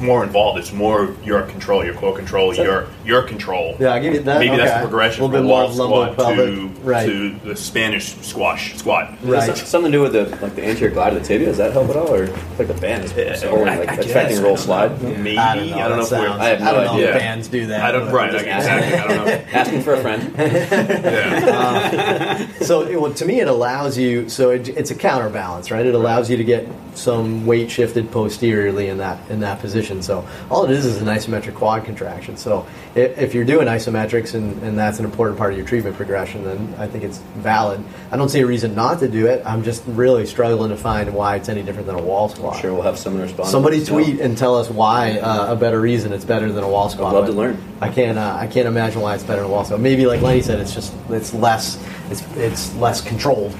more 0.01 0.23
involved. 0.23 0.59
It's 0.59 0.71
more 0.73 1.16
your 1.23 1.44
control, 1.44 1.83
your 1.85 1.94
core 1.94 2.16
control, 2.16 2.54
So- 2.54 2.64
your 2.64 2.88
your 3.06 3.23
control. 3.23 3.76
Yeah, 3.80 3.94
I'll 3.94 4.02
give 4.02 4.14
you 4.14 4.19
that. 4.21 4.40
Maybe 4.40 4.56
that's 4.57 4.73
the 4.73 4.80
progression 4.88 5.23
A 5.23 5.28
from 5.28 5.31
the 5.33 5.38
bit 5.40 5.45
more 5.47 5.64
wall 5.64 5.71
squat 6.16 6.18
to, 6.35 6.68
right. 6.83 7.06
to 7.07 7.35
the 7.44 7.56
Spanish 7.56 8.16
squash 8.21 8.76
squat. 8.78 9.16
Right. 9.23 9.47
that 9.47 9.57
something 9.57 9.92
to 9.92 9.97
do 9.97 10.02
with 10.04 10.14
the 10.14 10.26
like 10.44 10.56
the 10.56 10.66
anterior 10.66 10.94
glide 10.94 11.14
of 11.14 11.21
the 11.21 11.28
tibia? 11.28 11.47
Does 11.47 11.57
that 11.57 11.73
help 11.73 11.90
at 11.90 11.95
all, 11.97 12.14
or 12.14 12.28
like 12.57 12.68
the 12.68 12.73
band 12.76 13.06
is 13.06 13.14
Yeah, 13.16 13.35
so 13.35 13.56
I- 13.66 13.76
like 13.78 13.90
I 13.90 13.94
affecting 13.95 14.35
guess, 14.38 14.40
roll 14.44 14.57
slide? 14.57 15.02
know. 15.02 15.09
Maybe 15.09 15.38
I 15.38 15.56
don't 15.56 15.69
know. 15.69 15.76
I 15.78 15.88
don't 15.88 15.97
know 15.97 16.06
that 16.06 16.06
if 16.06 16.12
we're. 16.21 16.28
sounds- 16.28 16.42
I 16.42 16.45
have 16.50 16.59
no 16.62 16.68
I 16.68 16.73
don't 16.73 16.85
know 16.97 17.00
if 17.04 17.14
bands 17.18 17.47
do 17.47 17.66
that. 17.68 17.81
I 17.83 17.92
don't. 17.92 18.06
but- 18.06 18.14
Right. 18.14 18.31
just 18.31 18.45
Exactly. 18.45 18.97
I 18.97 19.07
don't 19.07 19.26
know. 19.26 19.31
Asking 19.59 19.81
for 19.81 19.94
a 19.94 20.02
friend. 20.02 20.35
Yeah. 21.09 22.47
So 22.62 22.81
it, 22.83 23.00
well, 23.00 23.14
to 23.14 23.26
me, 23.26 23.40
it 23.40 23.47
allows 23.47 23.97
you. 23.97 24.30
So 24.30 24.52
it, 24.52 24.69
it's 24.69 24.92
a 24.92 24.95
counterbalance, 24.95 25.71
right? 25.71 25.85
It 25.85 25.95
allows 25.95 26.30
you 26.30 26.38
to 26.38 26.44
get 26.44 26.68
some 26.94 27.45
weight 27.45 27.71
shifted 27.71 28.12
posteriorly 28.12 28.88
in 28.90 28.97
that 28.97 29.18
in 29.30 29.40
that 29.42 29.59
position. 29.59 29.89
So 30.02 30.28
all 30.52 30.64
it 30.66 30.72
is 30.72 30.86
is 30.86 31.02
an 31.02 31.08
isometric 31.08 31.56
quad 31.56 31.84
contraction. 31.86 32.38
So 32.38 32.68
if, 32.96 33.18
if 33.18 33.34
you're 33.34 33.46
doing 33.46 33.68
isometrics 33.68 34.36
and, 34.36 34.62
and 34.62 34.78
that's 34.78 35.00
an 35.00 35.06
important 35.06 35.38
part 35.40 35.52
of 35.52 35.58
your 35.58 35.68
treatment 35.68 35.96
progression, 35.96 36.44
then 36.44 36.76
I 36.78 36.88
think 36.88 37.04
it's 37.04 37.18
valid. 37.38 37.84
I 38.12 38.18
don't 38.18 38.30
see 38.30 38.42
a 38.42 38.46
reason 38.46 38.76
not 38.76 39.00
to 39.00 39.08
do 39.08 39.26
it. 39.28 39.42
I'm 39.46 39.64
just 39.64 39.84
really 39.88 40.26
struggling 40.26 40.69
to 40.69 40.78
find 40.78 41.14
why 41.14 41.36
it's 41.38 41.50
any 41.50 41.64
different 41.64 41.88
than 41.88 41.96
a 41.96 42.02
wall 42.02 42.30
squat. 42.30 42.56
I'm 42.56 42.62
sure 42.62 42.74
we'll 42.74 42.84
have 42.84 42.98
someone 43.00 43.24
respond. 43.24 43.50
Somebody 43.50 43.84
So, 43.84 43.94
tweet 43.94 44.19
and 44.19 44.38
tell 44.38 44.56
us 44.56 44.69
why 44.69 45.18
uh, 45.19 45.54
a 45.54 45.56
better 45.56 45.81
reason 45.81 46.14
it's 46.14 46.26
better 46.26 46.52
than 46.52 46.64
a 46.64 46.69
wall 46.69 46.90
squat. 46.90 47.14
I'd 47.14 47.18
love 47.18 47.26
to 47.26 47.34
learn. 47.34 47.58
I 47.81 47.90
can't. 47.90 48.18
Uh, 48.18 48.36
I 48.40 48.48
can't 48.48 48.68
imagine 48.68 49.02
why 49.02 49.16
it's 49.16 49.24
better 49.24 49.42
than 49.42 49.50
a 49.50 49.54
wall 49.54 49.66
squat. 49.66 49.80
Maybe 49.80 50.06
like 50.06 50.22
Lenny 50.22 50.42
said, 50.42 50.60
it's 50.60 50.74
just 50.74 50.94
it's 51.10 51.34
less. 51.34 51.84
It's 52.12 52.22
it's 52.36 52.76
less 52.76 53.02
controlled. 53.02 53.56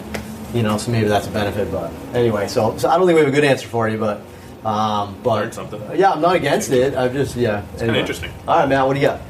You 0.54 0.64
know, 0.64 0.78
so 0.78 0.92
maybe 0.92 1.08
that's 1.08 1.28
a 1.28 1.32
benefit. 1.32 1.72
But 1.72 1.92
anyway, 2.14 2.48
so 2.48 2.76
so 2.78 2.90
I 2.90 2.98
don't 2.98 3.06
think 3.06 3.16
we 3.18 3.24
have 3.24 3.32
a 3.32 3.36
good 3.36 3.44
answer 3.44 3.68
for 3.68 3.88
you, 3.88 3.98
but 3.98 4.22
um, 4.66 5.18
but 5.24 5.36
Learned 5.36 5.54
something. 5.54 5.82
Yeah, 5.96 6.12
I'm 6.12 6.22
not 6.22 6.36
against 6.36 6.72
it. 6.72 6.96
I'm 6.96 7.14
just 7.14 7.36
yeah. 7.36 7.64
It's 7.74 7.82
kinda 7.82 7.98
interesting. 7.98 8.32
All 8.48 8.60
right, 8.60 8.68
Matt, 8.70 8.88
what 8.88 8.94
do 8.94 9.00
you 9.00 9.08
got? 9.08 9.22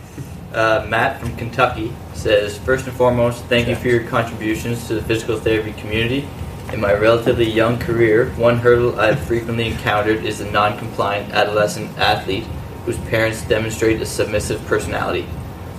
Uh, 0.53 0.85
Matt 0.89 1.19
from 1.21 1.35
Kentucky 1.35 1.93
says, 2.13 2.57
First 2.57 2.87
and 2.87 2.95
foremost, 2.97 3.45
thank 3.45 3.67
you 3.67 3.75
for 3.75 3.87
your 3.87 4.03
contributions 4.07 4.87
to 4.87 4.95
the 4.95 5.03
physical 5.03 5.37
therapy 5.37 5.73
community. 5.73 6.27
In 6.73 6.81
my 6.81 6.93
relatively 6.93 7.49
young 7.49 7.77
career, 7.77 8.29
one 8.31 8.57
hurdle 8.57 8.99
I've 8.99 9.19
frequently 9.19 9.67
encountered 9.67 10.25
is 10.25 10.39
the 10.39 10.45
non 10.45 10.77
compliant 10.77 11.33
adolescent 11.33 11.95
athlete 11.99 12.45
whose 12.85 12.97
parents 13.09 13.43
demonstrate 13.43 14.01
a 14.01 14.05
submissive 14.05 14.63
personality. 14.65 15.27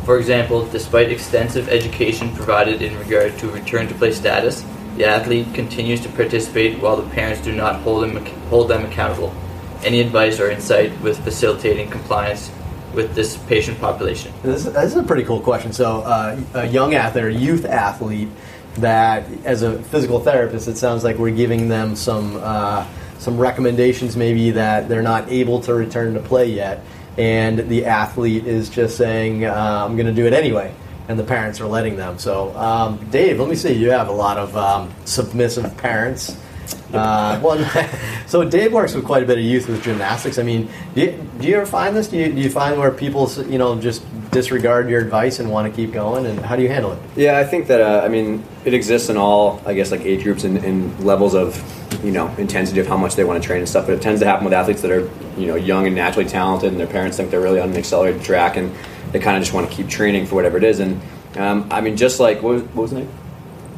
For 0.05 0.19
example, 0.19 0.67
despite 0.67 1.11
extensive 1.11 1.69
education 1.69 2.35
provided 2.35 2.83
in 2.83 2.99
regard 2.99 3.39
to 3.39 3.51
return 3.51 3.89
to 3.89 3.95
play 3.95 4.13
status, 4.13 4.65
The 5.01 5.07
athlete 5.07 5.55
continues 5.55 6.03
to 6.03 6.11
participate 6.11 6.79
while 6.79 6.99
the 6.99 7.09
parents 7.15 7.41
do 7.41 7.53
not 7.53 7.77
hold 7.77 8.03
them, 8.03 8.23
hold 8.51 8.69
them 8.69 8.85
accountable. 8.85 9.35
Any 9.83 9.99
advice 10.03 10.39
or 10.39 10.51
insight 10.51 10.93
with 11.01 11.19
facilitating 11.25 11.89
compliance 11.89 12.51
with 12.93 13.15
this 13.15 13.39
patient 13.49 13.81
population? 13.81 14.31
This, 14.43 14.65
this 14.65 14.93
is 14.93 14.97
a 14.97 15.03
pretty 15.03 15.25
cool 15.25 15.41
question. 15.41 15.73
So, 15.73 16.03
uh, 16.03 16.39
a 16.53 16.67
young 16.67 16.93
athlete 16.93 17.25
or 17.25 17.31
youth 17.31 17.65
athlete 17.65 18.29
that, 18.75 19.25
as 19.47 19.63
a 19.63 19.83
physical 19.85 20.21
therapist, 20.21 20.69
it 20.69 20.77
sounds 20.77 21.03
like 21.03 21.17
we're 21.17 21.35
giving 21.35 21.71
them 21.71 21.97
some 21.97 22.37
uh, 22.37 22.87
some 23.19 23.39
recommendations, 23.39 24.19
maybe 24.19 24.51
that 24.51 24.91
they're 24.91 25.01
not 25.01 25.31
able 25.31 25.61
to 25.61 25.73
return 25.73 26.13
to 26.13 26.21
play 26.21 26.51
yet, 26.51 26.85
and 27.17 27.71
the 27.71 27.87
athlete 27.87 28.47
is 28.47 28.69
just 28.69 28.99
saying, 28.99 29.47
uh, 29.47 29.87
"I'm 29.89 29.97
going 29.97 30.09
to 30.09 30.13
do 30.13 30.27
it 30.27 30.35
anyway." 30.35 30.75
And 31.11 31.19
the 31.19 31.25
parents 31.25 31.61
are 31.61 31.67
letting 31.67 31.97
them. 31.97 32.21
So, 32.21 32.57
um, 32.57 33.05
Dave, 33.11 33.41
let 33.41 33.49
me 33.49 33.57
see. 33.57 33.73
You 33.73 33.91
have 33.91 34.07
a 34.07 34.13
lot 34.13 34.37
of 34.37 34.57
um, 34.57 34.95
submissive 35.07 35.77
parents. 35.77 36.37
Uh, 36.93 37.41
one, 37.41 37.67
so 38.29 38.49
Dave 38.49 38.73
works 38.73 38.95
with 38.95 39.05
quite 39.05 39.25
a 39.25 39.27
bit 39.27 39.37
of 39.37 39.43
youth 39.43 39.69
with 39.69 39.83
gymnastics. 39.83 40.39
I 40.39 40.45
mean, 40.45 40.71
do 40.95 41.01
you, 41.01 41.29
do 41.41 41.49
you 41.49 41.57
ever 41.57 41.67
find 41.67 41.97
this? 41.97 42.07
Do 42.07 42.17
you, 42.17 42.33
do 42.33 42.41
you 42.41 42.49
find 42.49 42.79
where 42.79 42.93
people, 42.93 43.29
you 43.49 43.59
know, 43.59 43.81
just 43.81 44.05
disregard 44.31 44.89
your 44.89 45.01
advice 45.01 45.41
and 45.41 45.51
want 45.51 45.69
to 45.69 45.77
keep 45.77 45.93
going? 45.93 46.27
And 46.27 46.39
how 46.39 46.55
do 46.55 46.63
you 46.63 46.69
handle 46.69 46.93
it? 46.93 46.99
Yeah, 47.17 47.39
I 47.39 47.45
think 47.45 47.67
that 47.67 47.81
uh, 47.81 48.05
I 48.05 48.09
mean 48.09 48.45
it 48.65 48.75
exists 48.75 49.09
in 49.09 49.17
all 49.17 49.61
I 49.67 49.75
guess 49.75 49.91
like 49.91 50.03
age 50.03 50.23
groups 50.23 50.45
and, 50.45 50.59
and 50.59 50.99
levels 51.05 51.35
of 51.35 51.61
you 52.05 52.13
know 52.13 52.29
intensity 52.37 52.79
of 52.81 52.87
how 52.87 52.97
much 52.97 53.17
they 53.17 53.25
want 53.25 53.43
to 53.43 53.47
train 53.47 53.59
and 53.59 53.69
stuff. 53.69 53.87
But 53.87 53.95
it 53.95 54.03
tends 54.03 54.21
to 54.21 54.27
happen 54.27 54.45
with 54.45 54.55
athletes 54.55 54.83
that 54.83 54.91
are 54.91 55.11
you 55.37 55.47
know 55.47 55.57
young 55.57 55.87
and 55.87 55.95
naturally 55.95 56.29
talented, 56.29 56.71
and 56.71 56.81
their 56.81 56.87
parents 56.87 57.17
think 57.17 57.31
they're 57.31 57.41
really 57.41 57.61
on 57.61 57.71
an 57.71 57.77
accelerated 57.77 58.23
track, 58.23 58.57
and 58.57 58.73
they 59.13 59.19
kind 59.19 59.37
of 59.37 59.43
just 59.43 59.53
want 59.53 59.69
to 59.69 59.75
keep 59.75 59.89
training 59.89 60.27
for 60.27 60.35
whatever 60.35 60.57
it 60.57 60.65
is. 60.65 60.81
And 60.81 61.01
um, 61.37 61.69
I 61.71 61.81
mean, 61.81 61.97
just 61.97 62.21
like 62.21 62.43
what 62.43 62.55
was, 62.55 62.63
what 62.63 62.83
was 62.83 62.91
the 62.91 63.01
name? 63.01 63.11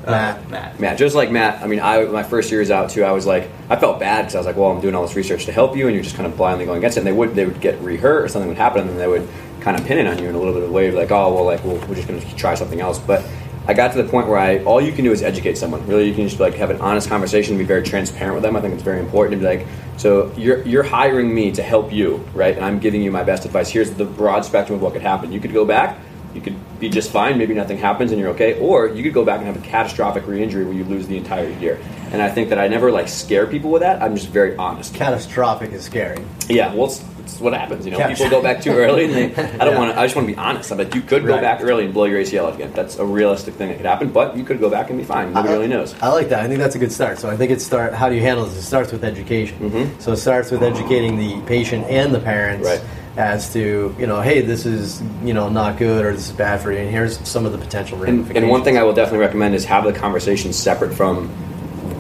Matt. 0.07 0.39
Uh, 0.39 0.51
Matt. 0.51 0.81
Matt, 0.81 0.99
just 0.99 1.15
like 1.15 1.31
Matt, 1.31 1.63
I 1.63 1.67
mean, 1.67 1.81
I 1.81 2.05
my 2.07 2.23
first 2.23 2.51
years 2.51 2.71
out 2.71 2.91
too, 2.91 3.05
I 3.05 3.13
was 3.13 3.27
like, 3.27 3.49
I 3.69 3.77
felt 3.77 4.01
bad 4.01 4.23
because 4.23 4.35
I 4.35 4.39
was 4.39 4.47
like, 4.47 4.57
well, 4.57 4.71
I'm 4.71 4.81
doing 4.81 4.95
all 4.95 5.07
this 5.07 5.15
research 5.17 5.47
to 5.47 5.53
help 5.53 5.77
you, 5.77 5.87
and 5.87 5.95
you're 5.95 6.03
just 6.03 6.17
kind 6.17 6.27
of 6.27 6.37
blindly 6.37 6.65
going 6.65 6.79
against 6.79 6.97
it. 6.97 7.01
And 7.01 7.07
they 7.07 7.13
would 7.13 7.35
they 7.35 7.47
would 7.47 7.61
get 7.61 7.79
rehurt 7.81 8.25
or 8.25 8.29
something 8.29 8.49
would 8.49 8.59
happen, 8.59 8.81
and 8.83 8.91
then 8.91 8.99
they 8.99 9.09
would 9.09 9.29
kind 9.61 9.79
of 9.79 9.87
pin 9.87 9.99
it 9.99 10.07
on 10.07 10.19
you 10.19 10.29
in 10.29 10.35
a 10.35 10.39
little 10.39 10.53
bit 10.53 10.65
of 10.65 10.71
a 10.71 10.73
way, 10.73 10.91
like, 10.91 11.13
oh, 11.13 11.33
well, 11.33 11.45
like, 11.45 11.65
well, 11.65 11.77
we're 11.87 11.95
just 11.95 12.09
going 12.09 12.21
to 12.21 12.37
try 12.37 12.55
something 12.55 12.81
else. 12.81 12.99
But 12.99 13.25
I 13.67 13.75
got 13.75 13.93
to 13.93 14.03
the 14.03 14.09
point 14.09 14.29
where 14.29 14.39
I 14.39 14.63
all 14.65 14.81
you 14.81 14.93
can 14.93 15.05
do 15.05 15.13
is 15.13 15.23
educate 15.23 15.57
someone. 15.57 15.87
Really, 15.87 16.09
you 16.09 16.15
can 16.15 16.27
just 16.27 16.41
like 16.41 16.55
have 16.55 16.71
an 16.71 16.81
honest 16.81 17.09
conversation, 17.09 17.55
and 17.55 17.59
be 17.59 17.65
very 17.65 17.83
transparent 17.83 18.35
with 18.35 18.43
them. 18.43 18.57
I 18.57 18.61
think 18.61 18.75
it's 18.75 18.83
very 18.83 19.01
important 19.01 19.41
to 19.41 19.49
be 19.49 19.57
like, 19.57 19.67
so 19.97 20.33
you're 20.37 20.63
you're 20.63 20.83
hiring 20.83 21.35
me 21.35 21.53
to 21.53 21.63
help 21.63 21.93
you, 21.93 22.25
right? 22.35 22.57
And 22.57 22.65
I'm 22.65 22.79
giving 22.79 23.03
you 23.03 23.11
my 23.11 23.23
best 23.23 23.45
advice. 23.45 23.69
Here's 23.69 23.91
the 23.91 24.05
broad 24.05 24.45
spectrum 24.45 24.77
of 24.77 24.83
what 24.83 24.93
could 24.93 25.03
happen. 25.03 25.33
You 25.33 25.41
could 25.41 25.53
go 25.53 25.65
back 25.65 25.99
you 26.35 26.41
could 26.41 26.57
be 26.81 26.89
just 26.89 27.11
fine, 27.11 27.39
maybe 27.39 27.55
nothing 27.55 27.79
happens 27.79 28.11
and 28.11 28.21
you're 28.21 28.31
okay, 28.31 28.59
or 28.59 28.89
you 28.89 29.03
could 29.03 29.13
go 29.13 29.25
back 29.25 29.39
and 29.39 29.47
have 29.47 29.57
a 29.57 29.67
catastrophic 29.67 30.27
re-injury 30.27 30.65
where 30.65 30.75
you 30.75 30.85
lose 30.85 31.07
the 31.07 31.17
entire 31.17 31.49
year. 31.49 31.79
And 32.11 32.23
I 32.23 32.31
think 32.31 32.49
that 32.49 32.59
I 32.59 32.69
never 32.69 32.91
like 32.91 33.09
scare 33.09 33.47
people 33.47 33.71
with 33.71 33.83
that. 33.83 34.03
I'm 34.03 34.17
just 34.17 34.29
very 34.29 34.57
honest. 34.57 34.95
Catastrophic 34.95 35.73
is 35.73 35.85
scary. 35.85 36.25
Yeah, 36.49 36.75
well, 36.75 36.87
it's, 36.87 37.05
it's 37.25 37.41
what 37.41 37.53
happens. 37.55 37.85
You 37.87 37.93
know, 37.93 38.07
people 38.09 38.29
go 38.31 38.43
back 38.43 38.61
too 38.63 38.73
early, 38.73 39.05
and 39.05 39.15
they. 39.15 39.25
I 39.61 39.65
don't 39.65 39.73
Yeah. 39.75 39.79
want 39.79 39.93
to. 39.93 39.99
I 39.99 40.05
just 40.05 40.17
want 40.17 40.29
to 40.29 40.33
be 40.35 40.39
honest. 40.39 40.71
I'm 40.73 40.79
like, 40.79 40.95
you 40.95 41.01
could 41.01 41.25
go 41.25 41.33
Right. 41.35 41.41
back 41.43 41.61
early 41.63 41.85
and 41.85 41.95
blow 41.95 42.05
your 42.05 42.21
ACL 42.21 42.47
out 42.47 42.55
again. 42.55 42.73
That's 42.75 42.99
a 42.99 43.05
realistic 43.05 43.55
thing 43.55 43.69
that 43.69 43.77
could 43.77 43.87
happen. 43.87 44.09
But 44.11 44.37
you 44.37 44.45
could 44.45 44.61
go 44.61 44.69
back 44.71 44.91
and 44.91 44.99
be 44.99 45.05
fine. 45.05 45.33
Nobody 45.33 45.49
I- 45.49 45.53
really 45.57 45.69
knows. 45.69 45.95
I 46.03 46.09
like 46.09 46.29
that. 46.31 46.41
I 46.41 46.49
think 46.49 46.59
that's 46.59 46.75
a 46.75 46.79
good 46.79 46.93
start. 46.93 47.19
So 47.19 47.31
I 47.31 47.37
think 47.37 47.51
it 47.51 47.61
start. 47.61 47.95
How 47.95 48.09
do 48.09 48.15
you 48.15 48.21
handle 48.23 48.45
this? 48.47 48.57
It 48.59 48.63
starts 48.63 48.93
with 48.93 49.05
education. 49.05 49.57
Mhm. 49.71 50.01
So 50.03 50.13
it 50.13 50.17
starts 50.19 50.51
with 50.51 50.63
educating 50.63 51.17
the 51.19 51.41
patient 51.47 51.87
and 51.89 52.15
the 52.15 52.21
parents 52.21 52.67
Right. 52.69 52.81
as 53.17 53.53
to 53.53 53.95
you 53.99 54.07
know, 54.07 54.21
hey, 54.21 54.41
this 54.41 54.65
is 54.67 55.03
you 55.25 55.35
know 55.35 55.49
not 55.49 55.79
good 55.79 56.05
or 56.05 56.13
this 56.13 56.27
is 56.27 56.33
bad 56.33 56.61
for 56.61 56.73
you, 56.73 56.79
and 56.79 56.91
here's 56.91 57.19
some 57.29 57.45
of 57.47 57.53
the 57.53 57.59
potential 57.59 57.97
And, 57.99 58.05
ramifications. 58.07 58.43
and 58.43 58.51
one 58.51 58.63
thing 58.65 58.79
I 58.79 58.83
will 58.83 58.95
definitely 58.95 59.21
recommend 59.21 59.55
is 59.55 59.65
have 59.67 59.85
the 59.85 59.93
conversation 59.93 60.53
separate 60.53 60.93
from 60.95 61.29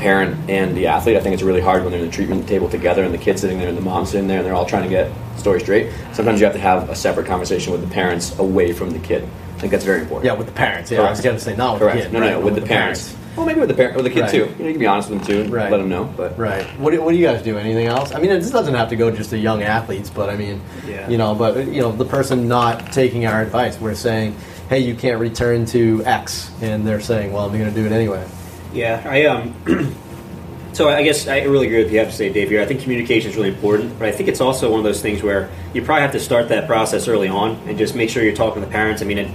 parent 0.02 0.50
and 0.50 0.76
the 0.76 0.88
athlete. 0.88 1.16
I 1.16 1.20
think 1.20 1.34
it's 1.34 1.42
really 1.44 1.60
hard 1.60 1.82
when 1.82 1.92
they're 1.92 2.00
in 2.00 2.06
the 2.06 2.12
treatment 2.12 2.48
table 2.48 2.68
together 2.68 3.04
and 3.04 3.14
the 3.14 3.18
kid's 3.18 3.40
sitting 3.40 3.58
there 3.58 3.68
and 3.68 3.76
the 3.76 3.82
mom's 3.82 4.10
sitting 4.10 4.26
there 4.26 4.38
and 4.38 4.46
they're 4.46 4.54
all 4.54 4.66
trying 4.66 4.82
to 4.82 4.88
get 4.88 5.10
story 5.38 5.60
straight. 5.60 5.92
Sometimes 6.12 6.40
you 6.40 6.44
have 6.46 6.54
to 6.54 6.60
have 6.60 6.90
a 6.90 6.94
separate 6.96 7.26
conversation 7.26 7.72
with 7.72 7.80
the 7.82 7.86
parents 7.94 8.36
away 8.38 8.72
from 8.72 8.90
the 8.90 8.98
kid. 8.98 9.22
I 9.56 9.60
think 9.60 9.70
that's 9.70 9.84
very 9.84 10.00
important. 10.00 10.26
yeah, 10.26 10.32
with 10.36 10.48
the 10.48 10.52
parents. 10.52 10.90
Yeah, 10.90 11.02
I 11.02 11.10
was 11.10 11.20
Correct. 11.20 11.24
going 11.24 11.36
to 11.36 11.42
say 11.42 11.56
not 11.56 11.74
with 11.74 11.82
Correct. 11.82 11.96
the 11.98 12.02
kid. 12.04 12.12
no, 12.12 12.18
no, 12.18 12.26
right, 12.26 12.32
no, 12.32 12.38
but 12.42 12.44
with, 12.52 12.62
the, 12.62 12.68
parents. 12.68 13.16
Well, 13.36 13.46
maybe 13.46 13.60
with 13.60 13.68
the 13.68 13.74
parent, 13.76 13.94
with 13.96 14.04
the 14.06 14.10
kid 14.10 14.22
Right. 14.22 14.30
too. 14.30 14.36
You, 14.38 14.44
know, 14.44 14.64
you 14.66 14.72
can 14.72 14.80
be 14.80 14.86
honest 14.88 15.08
with 15.08 15.18
them 15.20 15.26
too, 15.28 15.40
and 15.42 15.52
Right. 15.52 15.70
let 15.70 15.78
them 15.78 15.88
know. 15.88 16.04
But 16.04 16.36
Right. 16.36 16.64
What 16.80 16.90
do, 16.90 17.00
what 17.00 17.12
do 17.12 17.16
you 17.18 17.24
guys 17.26 17.42
do? 17.42 17.56
Anything 17.58 17.86
else? 17.86 18.12
I 18.12 18.18
mean, 18.18 18.30
this 18.30 18.50
doesn't 18.50 18.74
have 18.74 18.88
to 18.88 18.96
go 18.96 19.10
just 19.12 19.30
to 19.30 19.38
young 19.38 19.62
athletes, 19.62 20.10
but 20.10 20.28
I 20.30 20.36
mean, 20.36 20.60
Yeah. 20.86 21.08
you 21.08 21.16
know, 21.16 21.34
but 21.36 21.68
you 21.68 21.80
know, 21.80 21.92
the 21.92 22.04
person 22.04 22.48
not 22.48 22.92
taking 22.92 23.24
our 23.24 23.40
advice, 23.40 23.80
we're 23.80 23.94
saying, 23.94 24.34
hey, 24.68 24.80
you 24.80 24.94
can't 24.96 25.20
return 25.20 25.64
to 25.66 26.02
X, 26.04 26.50
and 26.60 26.84
they're 26.84 27.00
saying, 27.00 27.32
well, 27.32 27.44
I'm 27.46 27.56
going 27.56 27.72
to 27.72 27.80
do 27.80 27.86
it 27.86 27.92
anyway. 27.92 28.24
Yeah, 28.72 29.02
I 29.04 29.24
um. 29.26 29.54
so 30.72 30.88
I 30.88 31.02
guess 31.02 31.28
I 31.28 31.42
really 31.42 31.66
agree 31.66 31.78
with 31.78 31.86
what 31.86 31.92
you 31.92 31.98
have 31.98 32.10
to 32.10 32.14
say, 32.14 32.32
Dave. 32.32 32.48
Here, 32.48 32.62
I 32.62 32.66
think 32.66 32.80
communication 32.80 33.30
is 33.30 33.36
really 33.36 33.50
important, 33.50 33.98
but 33.98 34.08
I 34.08 34.12
think 34.12 34.28
it's 34.28 34.40
also 34.40 34.70
one 34.70 34.80
of 34.80 34.84
those 34.84 35.02
things 35.02 35.22
where 35.22 35.50
you 35.74 35.82
probably 35.82 36.02
have 36.02 36.12
to 36.12 36.20
start 36.20 36.48
that 36.48 36.66
process 36.66 37.08
early 37.08 37.28
on 37.28 37.56
and 37.66 37.76
just 37.76 37.94
make 37.94 38.08
sure 38.10 38.22
you're 38.22 38.34
talking 38.34 38.62
to 38.62 38.66
the 38.66 38.72
parents. 38.72 39.02
I 39.02 39.04
mean, 39.04 39.18
it, 39.18 39.30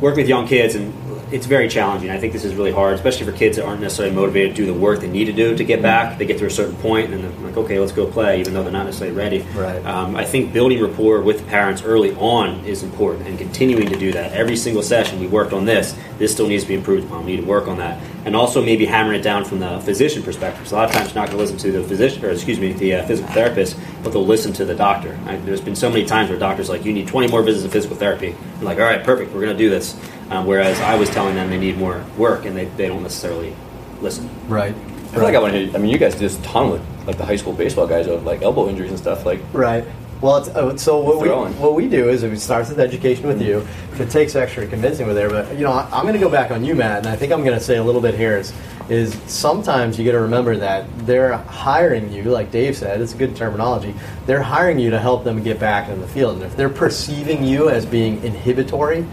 working 0.00 0.22
with 0.22 0.28
young 0.28 0.46
kids 0.46 0.74
and 0.74 0.94
it's 1.30 1.46
very 1.46 1.68
challenging. 1.68 2.10
I 2.10 2.18
think 2.18 2.32
this 2.32 2.44
is 2.44 2.54
really 2.54 2.70
hard, 2.70 2.94
especially 2.94 3.26
for 3.26 3.32
kids 3.32 3.56
that 3.56 3.66
aren't 3.66 3.80
necessarily 3.80 4.14
motivated 4.14 4.54
to 4.54 4.62
do 4.64 4.66
the 4.72 4.78
work 4.78 5.00
they 5.00 5.08
need 5.08 5.24
to 5.24 5.32
do 5.32 5.56
to 5.56 5.64
get 5.64 5.82
back. 5.82 6.18
They 6.18 6.26
get 6.26 6.38
to 6.38 6.46
a 6.46 6.50
certain 6.50 6.76
point 6.76 7.12
and 7.12 7.24
they're 7.24 7.30
like, 7.40 7.56
okay, 7.56 7.80
let's 7.80 7.92
go 7.92 8.06
play, 8.06 8.38
even 8.40 8.54
though 8.54 8.62
they're 8.62 8.72
not 8.72 8.86
necessarily 8.86 9.16
ready. 9.16 9.40
Right. 9.54 9.84
Um, 9.84 10.14
I 10.14 10.24
think 10.24 10.52
building 10.52 10.80
rapport 10.80 11.20
with 11.22 11.46
parents 11.48 11.82
early 11.82 12.14
on 12.14 12.64
is 12.64 12.84
important 12.84 13.26
and 13.26 13.38
continuing 13.38 13.88
to 13.88 13.98
do 13.98 14.12
that. 14.12 14.32
Every 14.32 14.56
single 14.56 14.82
session, 14.82 15.18
we 15.18 15.26
worked 15.26 15.52
on 15.52 15.64
this. 15.64 15.98
This 16.18 16.32
still 16.32 16.46
needs 16.46 16.62
to 16.62 16.68
be 16.68 16.74
improved 16.74 17.06
upon. 17.06 17.24
We 17.24 17.32
need 17.32 17.42
to 17.42 17.46
work 17.46 17.66
on 17.66 17.78
that. 17.78 18.00
And 18.24 18.36
also 18.36 18.64
maybe 18.64 18.86
hammering 18.86 19.20
it 19.20 19.22
down 19.22 19.44
from 19.44 19.58
the 19.58 19.80
physician 19.80 20.22
perspective. 20.22 20.68
So 20.68 20.76
a 20.76 20.78
lot 20.78 20.88
of 20.88 20.94
times 20.94 21.08
you're 21.08 21.22
not 21.22 21.30
going 21.30 21.38
to 21.38 21.42
listen 21.42 21.58
to 21.58 21.72
the 21.72 21.82
physician, 21.86 22.24
or 22.24 22.30
excuse 22.30 22.58
me, 22.60 22.72
the 22.72 22.96
uh, 22.96 23.06
physical 23.06 23.32
therapist, 23.32 23.76
but 24.02 24.12
they'll 24.12 24.26
listen 24.26 24.52
to 24.54 24.64
the 24.64 24.74
doctor. 24.74 25.18
I, 25.26 25.36
there's 25.36 25.60
been 25.60 25.76
so 25.76 25.90
many 25.90 26.04
times 26.06 26.30
where 26.30 26.38
doctors 26.38 26.68
like, 26.68 26.84
you 26.84 26.92
need 26.92 27.08
20 27.08 27.28
more 27.28 27.42
visits 27.42 27.64
of 27.64 27.72
physical 27.72 27.96
therapy. 27.96 28.34
I'm 28.58 28.64
like, 28.64 28.78
all 28.78 28.84
right, 28.84 29.02
perfect, 29.02 29.32
we're 29.32 29.42
going 29.42 29.56
to 29.56 29.58
do 29.58 29.70
this. 29.70 29.94
Um, 30.30 30.46
whereas 30.46 30.80
I 30.80 30.96
was 30.96 31.08
telling 31.10 31.34
them 31.36 31.50
they 31.50 31.58
need 31.58 31.78
more 31.78 32.04
work 32.16 32.44
and 32.44 32.56
they, 32.56 32.64
they 32.64 32.88
don't 32.88 33.02
necessarily 33.02 33.54
listen. 34.00 34.28
Right. 34.48 34.74
I 34.74 35.08
feel 35.18 35.22
like 35.22 35.34
I 35.34 35.38
want 35.38 35.52
to 35.54 35.66
hear. 35.66 35.74
I 35.74 35.78
mean, 35.78 35.90
you 35.90 35.98
guys 35.98 36.12
did 36.14 36.22
this 36.22 36.36
ton 36.38 36.70
with 36.70 36.82
like 37.06 37.16
the 37.16 37.24
high 37.24 37.36
school 37.36 37.52
baseball 37.52 37.86
guys 37.86 38.06
with 38.08 38.24
like 38.24 38.42
elbow 38.42 38.68
injuries 38.68 38.90
and 38.90 38.98
stuff. 38.98 39.24
Like, 39.24 39.40
Right. 39.52 39.84
Well, 40.20 40.38
it's, 40.38 40.48
uh, 40.48 40.76
so 40.78 40.98
what 40.98 41.20
we, 41.20 41.28
what 41.28 41.74
we 41.74 41.88
do 41.88 42.08
is 42.08 42.22
it 42.22 42.38
starts 42.40 42.70
with 42.70 42.80
education 42.80 43.26
with 43.26 43.42
you. 43.42 43.58
If 43.92 44.00
it 44.00 44.10
takes 44.10 44.34
extra 44.34 44.66
convincing 44.66 45.06
with 45.06 45.16
there, 45.16 45.28
but 45.28 45.54
you 45.54 45.64
know, 45.64 45.72
I, 45.72 45.88
I'm 45.92 46.02
going 46.02 46.14
to 46.14 46.20
go 46.20 46.30
back 46.30 46.50
on 46.50 46.64
you, 46.64 46.74
Matt, 46.74 46.98
and 46.98 47.08
I 47.08 47.16
think 47.16 47.32
I'm 47.32 47.44
going 47.44 47.58
to 47.58 47.62
say 47.62 47.76
a 47.76 47.84
little 47.84 48.00
bit 48.00 48.14
here 48.14 48.38
is 48.38 48.52
is 48.88 49.14
sometimes 49.26 49.98
you 49.98 50.04
got 50.04 50.12
to 50.12 50.20
remember 50.20 50.56
that 50.56 50.86
they're 51.06 51.36
hiring 51.36 52.12
you, 52.12 52.22
like 52.22 52.52
Dave 52.52 52.76
said, 52.76 53.00
it's 53.00 53.14
a 53.14 53.16
good 53.16 53.34
terminology. 53.34 53.92
They're 54.26 54.42
hiring 54.42 54.78
you 54.78 54.90
to 54.90 54.98
help 55.00 55.24
them 55.24 55.42
get 55.42 55.58
back 55.58 55.88
in 55.88 56.00
the 56.00 56.06
field, 56.06 56.36
and 56.36 56.44
if 56.44 56.56
they're 56.56 56.68
perceiving 56.68 57.42
you 57.42 57.68
as 57.68 57.84
being 57.84 58.22
inhibitory 58.22 59.04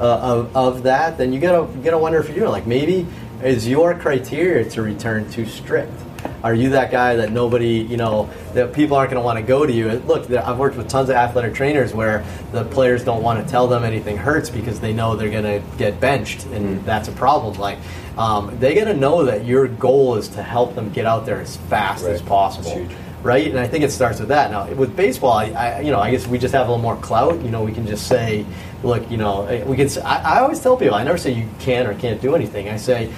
uh, 0.00 0.18
of, 0.18 0.56
of 0.56 0.82
that, 0.84 1.18
then 1.18 1.32
you 1.32 1.40
got 1.40 1.52
to 1.52 1.78
got 1.80 1.90
to 1.90 1.98
wonder 1.98 2.18
if 2.18 2.26
you're 2.28 2.38
doing 2.38 2.50
like 2.50 2.66
maybe 2.66 3.06
is 3.42 3.68
your 3.68 3.94
criteria 3.94 4.68
to 4.70 4.82
return 4.82 5.30
too 5.30 5.46
strict. 5.46 5.92
Are 6.42 6.54
you 6.54 6.70
that 6.70 6.90
guy 6.90 7.16
that 7.16 7.32
nobody, 7.32 7.78
you 7.78 7.96
know, 7.96 8.30
that 8.54 8.72
people 8.72 8.96
aren't 8.96 9.10
going 9.10 9.20
to 9.20 9.24
want 9.24 9.38
to 9.38 9.42
go 9.42 9.66
to 9.66 9.72
you? 9.72 9.88
And 9.88 10.04
Look, 10.06 10.30
I've 10.30 10.58
worked 10.58 10.76
with 10.76 10.88
tons 10.88 11.08
of 11.08 11.16
athletic 11.16 11.54
trainers 11.54 11.92
where 11.92 12.24
the 12.52 12.64
players 12.64 13.04
don't 13.04 13.22
want 13.22 13.44
to 13.44 13.50
tell 13.50 13.66
them 13.66 13.84
anything 13.84 14.16
hurts 14.16 14.50
because 14.50 14.78
they 14.80 14.92
know 14.92 15.16
they're 15.16 15.30
going 15.30 15.44
to 15.44 15.62
get 15.78 16.00
benched, 16.00 16.46
and 16.46 16.84
that's 16.84 17.08
a 17.08 17.12
problem. 17.12 17.58
Like, 17.58 17.78
um, 18.16 18.56
they 18.58 18.74
got 18.74 18.84
to 18.84 18.94
know 18.94 19.24
that 19.24 19.44
your 19.44 19.68
goal 19.68 20.16
is 20.16 20.28
to 20.28 20.42
help 20.42 20.74
them 20.74 20.90
get 20.90 21.06
out 21.06 21.26
there 21.26 21.40
as 21.40 21.56
fast 21.56 22.04
as 22.04 22.22
possible 22.22 22.88
right? 23.22 23.48
And 23.48 23.58
I 23.58 23.66
think 23.66 23.84
it 23.84 23.90
starts 23.90 24.20
with 24.20 24.28
that. 24.28 24.50
Now, 24.50 24.70
with 24.74 24.96
baseball, 24.96 25.32
I, 25.32 25.46
I, 25.46 25.80
you 25.80 25.90
know, 25.90 26.00
I 26.00 26.10
guess 26.10 26.26
we 26.26 26.38
just 26.38 26.54
have 26.54 26.66
a 26.66 26.70
little 26.70 26.82
more 26.82 26.96
clout. 26.96 27.42
You 27.42 27.50
know, 27.50 27.62
we 27.62 27.72
can 27.72 27.86
just 27.86 28.06
say, 28.06 28.46
look, 28.82 29.10
you 29.10 29.16
know, 29.16 29.46
eh, 29.46 29.64
we 29.64 29.76
can. 29.76 29.88
I, 30.04 30.36
I 30.36 30.40
always 30.40 30.60
tell 30.60 30.76
people, 30.76 30.94
I 30.94 31.04
never 31.04 31.18
say 31.18 31.32
you 31.32 31.48
can 31.58 31.86
or 31.86 31.94
can't 31.94 32.20
do 32.20 32.34
anything. 32.34 32.68
I 32.68 32.76
say, 32.76 33.12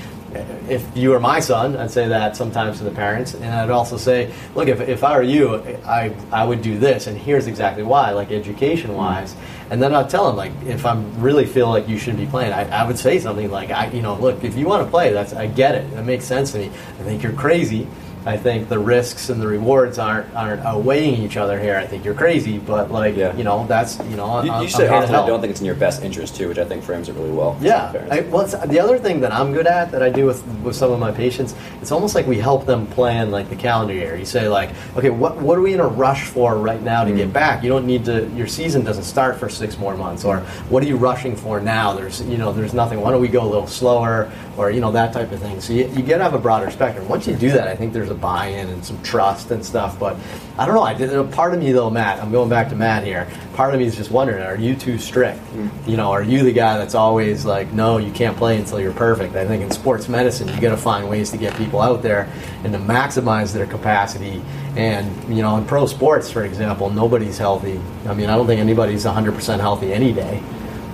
if 0.68 0.86
you 0.96 1.10
were 1.10 1.20
my 1.20 1.40
son, 1.40 1.76
I'd 1.76 1.90
say 1.90 2.08
that 2.08 2.36
sometimes 2.36 2.78
to 2.78 2.84
the 2.84 2.90
parents, 2.90 3.34
and 3.34 3.46
I'd 3.46 3.70
also 3.70 3.96
say, 3.96 4.32
look, 4.54 4.68
if, 4.68 4.80
if 4.80 5.02
I 5.02 5.16
were 5.16 5.22
you, 5.22 5.56
I 5.84 6.14
I 6.30 6.44
would 6.44 6.62
do 6.62 6.78
this, 6.78 7.06
and 7.06 7.18
here's 7.18 7.46
exactly 7.46 7.82
why, 7.82 8.10
like 8.12 8.30
education 8.30 8.94
wise. 8.94 9.34
And 9.70 9.82
then 9.82 9.94
I'd 9.94 10.10
tell 10.10 10.26
them, 10.26 10.36
like, 10.36 10.52
if 10.66 10.84
I 10.84 11.00
really 11.18 11.46
feel 11.46 11.68
like 11.68 11.88
you 11.88 11.98
shouldn't 11.98 12.18
be 12.18 12.26
playing, 12.26 12.52
I, 12.52 12.68
I 12.82 12.86
would 12.86 12.98
say 12.98 13.18
something 13.18 13.50
like, 13.50 13.70
I, 13.70 13.88
you 13.90 14.02
know, 14.02 14.16
look, 14.16 14.42
if 14.42 14.56
you 14.56 14.66
want 14.66 14.84
to 14.84 14.90
play, 14.90 15.12
that's 15.12 15.32
I 15.32 15.46
get 15.46 15.74
it. 15.74 15.90
That 15.94 16.04
makes 16.04 16.24
sense 16.24 16.52
to 16.52 16.58
me. 16.58 16.66
I 16.66 17.02
think 17.02 17.22
you're 17.22 17.32
crazy 17.32 17.86
I 18.26 18.36
think 18.36 18.68
the 18.68 18.78
risks 18.78 19.30
and 19.30 19.40
the 19.40 19.46
rewards 19.46 19.98
aren't 19.98 20.32
aren't 20.34 20.60
outweighing 20.62 21.14
each 21.22 21.36
other 21.38 21.58
here. 21.58 21.76
I 21.76 21.86
think 21.86 22.04
you're 22.04 22.14
crazy, 22.14 22.58
but 22.58 22.90
like 22.90 23.16
Yeah. 23.16 23.34
you 23.36 23.44
know 23.44 23.66
that's 23.66 23.98
you 24.10 24.16
know 24.16 24.42
You, 24.42 24.52
I'm, 24.52 24.62
you 24.62 24.68
say 24.68 24.88
I'm 24.88 25.02
often 25.02 25.14
I 25.14 25.26
don't 25.26 25.40
think 25.40 25.50
it's 25.52 25.60
in 25.60 25.66
your 25.66 25.74
best 25.74 26.02
interest 26.02 26.36
too, 26.36 26.48
which 26.48 26.58
I 26.58 26.64
think 26.64 26.84
frames 26.84 27.08
it 27.08 27.14
really 27.14 27.30
well. 27.30 27.56
Yeah. 27.60 27.92
I, 28.10 28.20
well, 28.20 28.42
it's, 28.42 28.52
the 28.66 28.78
other 28.78 28.98
thing 28.98 29.20
that 29.20 29.32
I'm 29.32 29.52
good 29.54 29.66
at 29.66 29.90
that 29.92 30.02
I 30.02 30.10
do 30.10 30.26
with 30.26 30.44
with 30.62 30.76
some 30.76 30.92
of 30.92 30.98
my 30.98 31.10
patients, 31.12 31.54
it's 31.80 31.92
almost 31.92 32.14
like 32.14 32.26
we 32.26 32.38
help 32.38 32.66
them 32.66 32.86
plan 32.88 33.30
like 33.30 33.48
the 33.48 33.56
calendar 33.56 33.94
year. 33.94 34.16
You 34.16 34.26
say 34.26 34.48
like, 34.48 34.70
okay, 34.96 35.10
what 35.10 35.36
what 35.38 35.56
are 35.56 35.62
we 35.62 35.72
in 35.72 35.80
a 35.80 35.86
rush 35.88 36.24
for 36.26 36.56
right 36.58 36.82
now 36.82 37.04
to 37.04 37.10
Mm. 37.12 37.16
get 37.16 37.32
back? 37.32 37.62
You 37.62 37.70
don't 37.70 37.86
need 37.86 38.04
to. 38.04 38.28
Your 38.36 38.46
season 38.46 38.84
doesn't 38.84 39.04
start 39.04 39.38
for 39.40 39.48
six 39.48 39.78
more 39.78 39.96
months. 39.96 40.24
Or 40.24 40.40
what 40.68 40.82
are 40.82 40.86
you 40.86 40.96
rushing 40.96 41.34
for 41.36 41.58
now? 41.60 41.94
There's 41.94 42.20
you 42.22 42.36
know 42.36 42.52
there's 42.52 42.74
nothing. 42.74 43.00
Why 43.00 43.10
don't 43.12 43.22
we 43.22 43.28
go 43.28 43.42
a 43.42 43.48
little 43.48 43.66
slower? 43.66 44.30
Or 44.58 44.70
you 44.70 44.80
know 44.80 44.92
that 44.92 45.14
type 45.14 45.32
of 45.32 45.40
thing. 45.40 45.58
So 45.62 45.72
you, 45.72 45.86
you 45.88 46.02
get 46.02 46.18
to 46.18 46.22
have 46.24 46.34
a 46.34 46.38
broader 46.38 46.70
spectrum. 46.70 47.08
Once 47.08 47.26
you 47.26 47.34
do 47.34 47.50
that, 47.52 47.66
I 47.66 47.74
think 47.74 47.94
there's 47.94 48.09
a 48.10 48.14
buy-in 48.14 48.68
and 48.68 48.84
some 48.84 49.02
trust 49.02 49.50
and 49.50 49.64
stuff. 49.64 49.98
But 49.98 50.16
I 50.58 50.66
don't 50.66 50.74
know. 50.74 50.82
I 50.82 50.94
did. 50.94 51.32
Part 51.32 51.54
of 51.54 51.60
me 51.60 51.72
though, 51.72 51.90
Matt. 51.90 52.22
I'm 52.22 52.30
going 52.30 52.48
back 52.48 52.68
to 52.70 52.76
Matt 52.76 53.04
here. 53.04 53.28
Part 53.54 53.74
of 53.74 53.80
me 53.80 53.86
is 53.86 53.96
just 53.96 54.10
wondering: 54.10 54.42
Are 54.42 54.56
you 54.56 54.74
too 54.74 54.98
strict? 54.98 55.38
Hmm. 55.38 55.68
You 55.88 55.96
know, 55.96 56.10
are 56.10 56.22
you 56.22 56.42
the 56.42 56.52
guy 56.52 56.78
that's 56.78 56.94
always 56.94 57.44
like, 57.44 57.72
no, 57.72 57.98
you 57.98 58.12
can't 58.12 58.36
play 58.36 58.58
until 58.58 58.80
you're 58.80 58.92
perfect? 58.92 59.36
I 59.36 59.46
think 59.46 59.62
in 59.62 59.70
sports 59.70 60.08
medicine, 60.08 60.48
you 60.48 60.60
got 60.60 60.70
to 60.70 60.76
find 60.76 61.08
ways 61.08 61.30
to 61.30 61.36
get 61.36 61.56
people 61.56 61.80
out 61.80 62.02
there 62.02 62.30
and 62.64 62.72
to 62.72 62.78
maximize 62.78 63.52
their 63.52 63.66
capacity. 63.66 64.42
And 64.76 65.34
you 65.34 65.42
know, 65.42 65.56
in 65.56 65.64
pro 65.66 65.86
sports, 65.86 66.30
for 66.30 66.44
example, 66.44 66.90
nobody's 66.90 67.38
healthy. 67.38 67.80
I 68.06 68.14
mean, 68.14 68.28
I 68.28 68.36
don't 68.36 68.46
think 68.46 68.60
anybody's 68.60 69.04
100% 69.04 69.60
healthy 69.60 69.92
any 69.92 70.12
day. 70.12 70.42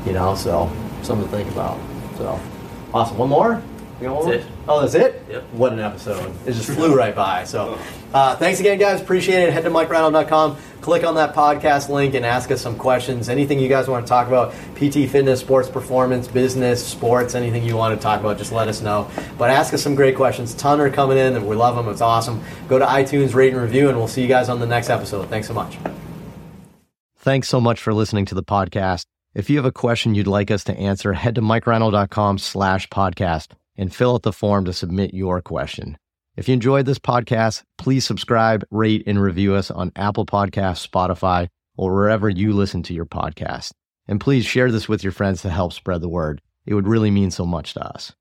You 0.05 0.13
know, 0.13 0.35
so 0.35 0.71
something 1.03 1.29
to 1.29 1.37
think 1.37 1.51
about. 1.51 1.79
So 2.17 2.41
awesome. 2.95 3.19
One 3.19 3.29
more. 3.29 3.63
You 4.01 4.09
That's 4.09 4.27
it. 4.27 4.47
Oh, 4.69 4.81
that's 4.83 4.95
it. 4.95 5.25
Yep. 5.31 5.43
What 5.53 5.73
an 5.73 5.79
episode! 5.79 6.35
It 6.47 6.53
just 6.53 6.71
flew 6.71 6.95
right 6.95 7.15
by. 7.15 7.45
So, 7.45 7.79
uh, 8.13 8.37
thanks 8.37 8.61
again, 8.61 8.79
guys. 8.79 9.01
Appreciate 9.01 9.45
it. 9.45 9.55
Head 9.55 9.65
to 9.65 9.71
MikeReinold.com, 9.71 10.59
click 10.83 11.03
on 11.03 11.15
that 11.15 11.35
podcast 11.35 11.89
link, 11.89 12.13
and 12.13 12.27
ask 12.27 12.51
us 12.51 12.61
some 12.61 12.77
questions. 12.77 13.31
Anything 13.31 13.59
you 13.59 13.71
guys 13.71 13.89
want 13.89 14.05
to 14.05 14.09
talk 14.09 14.27
about, 14.27 14.53
PT, 14.75 15.09
fitness, 15.09 15.41
sports 15.41 15.71
performance, 15.71 16.29
business, 16.29 16.87
sports, 16.87 17.35
anything 17.35 17.65
you 17.65 17.75
want 17.75 17.99
to 17.99 18.03
talk 18.03 18.21
about, 18.21 18.37
just 18.37 18.53
let 18.53 18.69
us 18.69 18.83
know. 18.83 19.11
But 19.39 19.49
ask 19.49 19.73
us 19.73 19.83
some 19.83 19.95
great 19.95 20.15
questions. 20.15 20.53
Ton 20.53 20.79
are 20.79 20.91
coming 20.91 21.17
in, 21.17 21.35
and 21.35 21.49
we 21.49 21.57
love 21.57 21.75
them. 21.75 21.89
It's 21.89 22.03
awesome. 22.03 22.43
Go 22.69 22.79
to 22.79 22.85
iTunes, 22.85 23.35
rate 23.35 23.55
and 23.55 23.63
review, 23.63 23.89
and 23.89 23.97
we'll 23.97 24.09
see 24.09 24.21
you 24.21 24.29
guys 24.29 24.51
on 24.51 24.61
the 24.61 24.67
next 24.67 24.91
episode. 24.91 25.31
Thanks 25.31 25.49
so 25.49 25.55
much. 25.55 25.79
Thanks 27.17 27.49
so 27.49 27.63
much 27.63 27.81
for 27.81 27.95
listening 27.95 28.27
to 28.27 28.35
the 28.35 28.45
podcast. 28.45 29.07
If 29.35 29.49
you 29.49 29.57
have 29.57 29.65
a 29.65 29.73
question 29.73 30.15
you'd 30.15 30.27
like 30.27 30.51
us 30.51 30.65
to 30.65 30.77
answer, 30.77 31.15
head 31.15 31.35
to 31.37 31.41
mikereinold.com 31.41 32.39
slash 32.39 32.89
podcast 32.89 33.53
and 33.77 33.95
fill 33.95 34.15
out 34.15 34.23
the 34.23 34.33
form 34.33 34.65
to 34.65 34.73
submit 34.73 35.15
your 35.15 35.41
question. 35.41 35.97
If 36.37 36.49
you 36.49 36.55
enjoyed 36.55 36.87
this 36.87 36.99
podcast, 36.99 37.63
please 37.79 38.05
subscribe, 38.05 38.65
rate, 38.71 39.03
and 39.07 39.21
review 39.21 39.55
us 39.55 39.71
on 39.71 39.93
Apple 39.97 40.27
Podcasts, 40.27 40.87
Spotify, 40.87 41.49
or 41.77 41.95
wherever 41.95 42.29
you 42.29 42.53
listen 42.53 42.83
to 42.85 42.95
your 42.95 43.07
podcast. 43.07 43.73
And 44.07 44.21
please 44.21 44.45
share 44.45 44.71
this 44.71 44.89
with 44.89 45.03
your 45.03 45.13
friends 45.13 45.43
to 45.43 45.51
help 45.51 45.73
spread 45.73 46.01
the 46.01 46.09
word. 46.09 46.43
It 46.67 46.75
would 46.75 46.89
really 46.89 47.11
mean 47.11 47.31
so 47.31 47.47
much 47.47 47.75
to 47.75 47.87
us. 47.87 48.13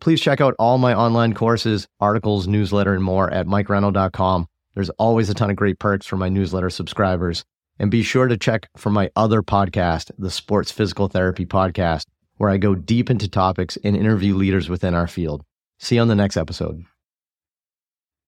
Please 0.00 0.20
check 0.20 0.40
out 0.40 0.54
all 0.58 0.78
my 0.78 0.94
online 0.94 1.34
courses, 1.34 1.88
articles, 1.98 2.46
newsletter, 2.46 2.94
and 2.94 3.02
more 3.02 3.32
at 3.32 3.46
mikereinold.com. 3.46 4.46
There's 4.74 4.90
always 4.90 5.28
a 5.28 5.34
ton 5.34 5.50
of 5.50 5.56
great 5.56 5.78
perks 5.78 6.06
for 6.06 6.16
my 6.16 6.28
newsletter 6.28 6.70
subscribers. 6.70 7.44
And 7.80 7.90
be 7.90 8.02
sure 8.02 8.28
to 8.28 8.36
check 8.36 8.68
for 8.76 8.90
my 8.90 9.10
other 9.16 9.42
podcast, 9.42 10.10
the 10.18 10.30
Sports 10.30 10.70
Physical 10.70 11.08
Therapy 11.08 11.46
Podcast, 11.46 12.06
where 12.38 12.50
I 12.50 12.56
go 12.56 12.74
deep 12.74 13.10
into 13.10 13.28
topics 13.28 13.76
and 13.84 13.94
interview 13.94 14.34
leaders 14.34 14.68
within 14.68 14.94
our 14.94 15.06
field. 15.06 15.44
See 15.78 15.96
you 15.96 16.00
on 16.00 16.08
the 16.08 16.14
next 16.14 16.36
episode. 16.36 16.84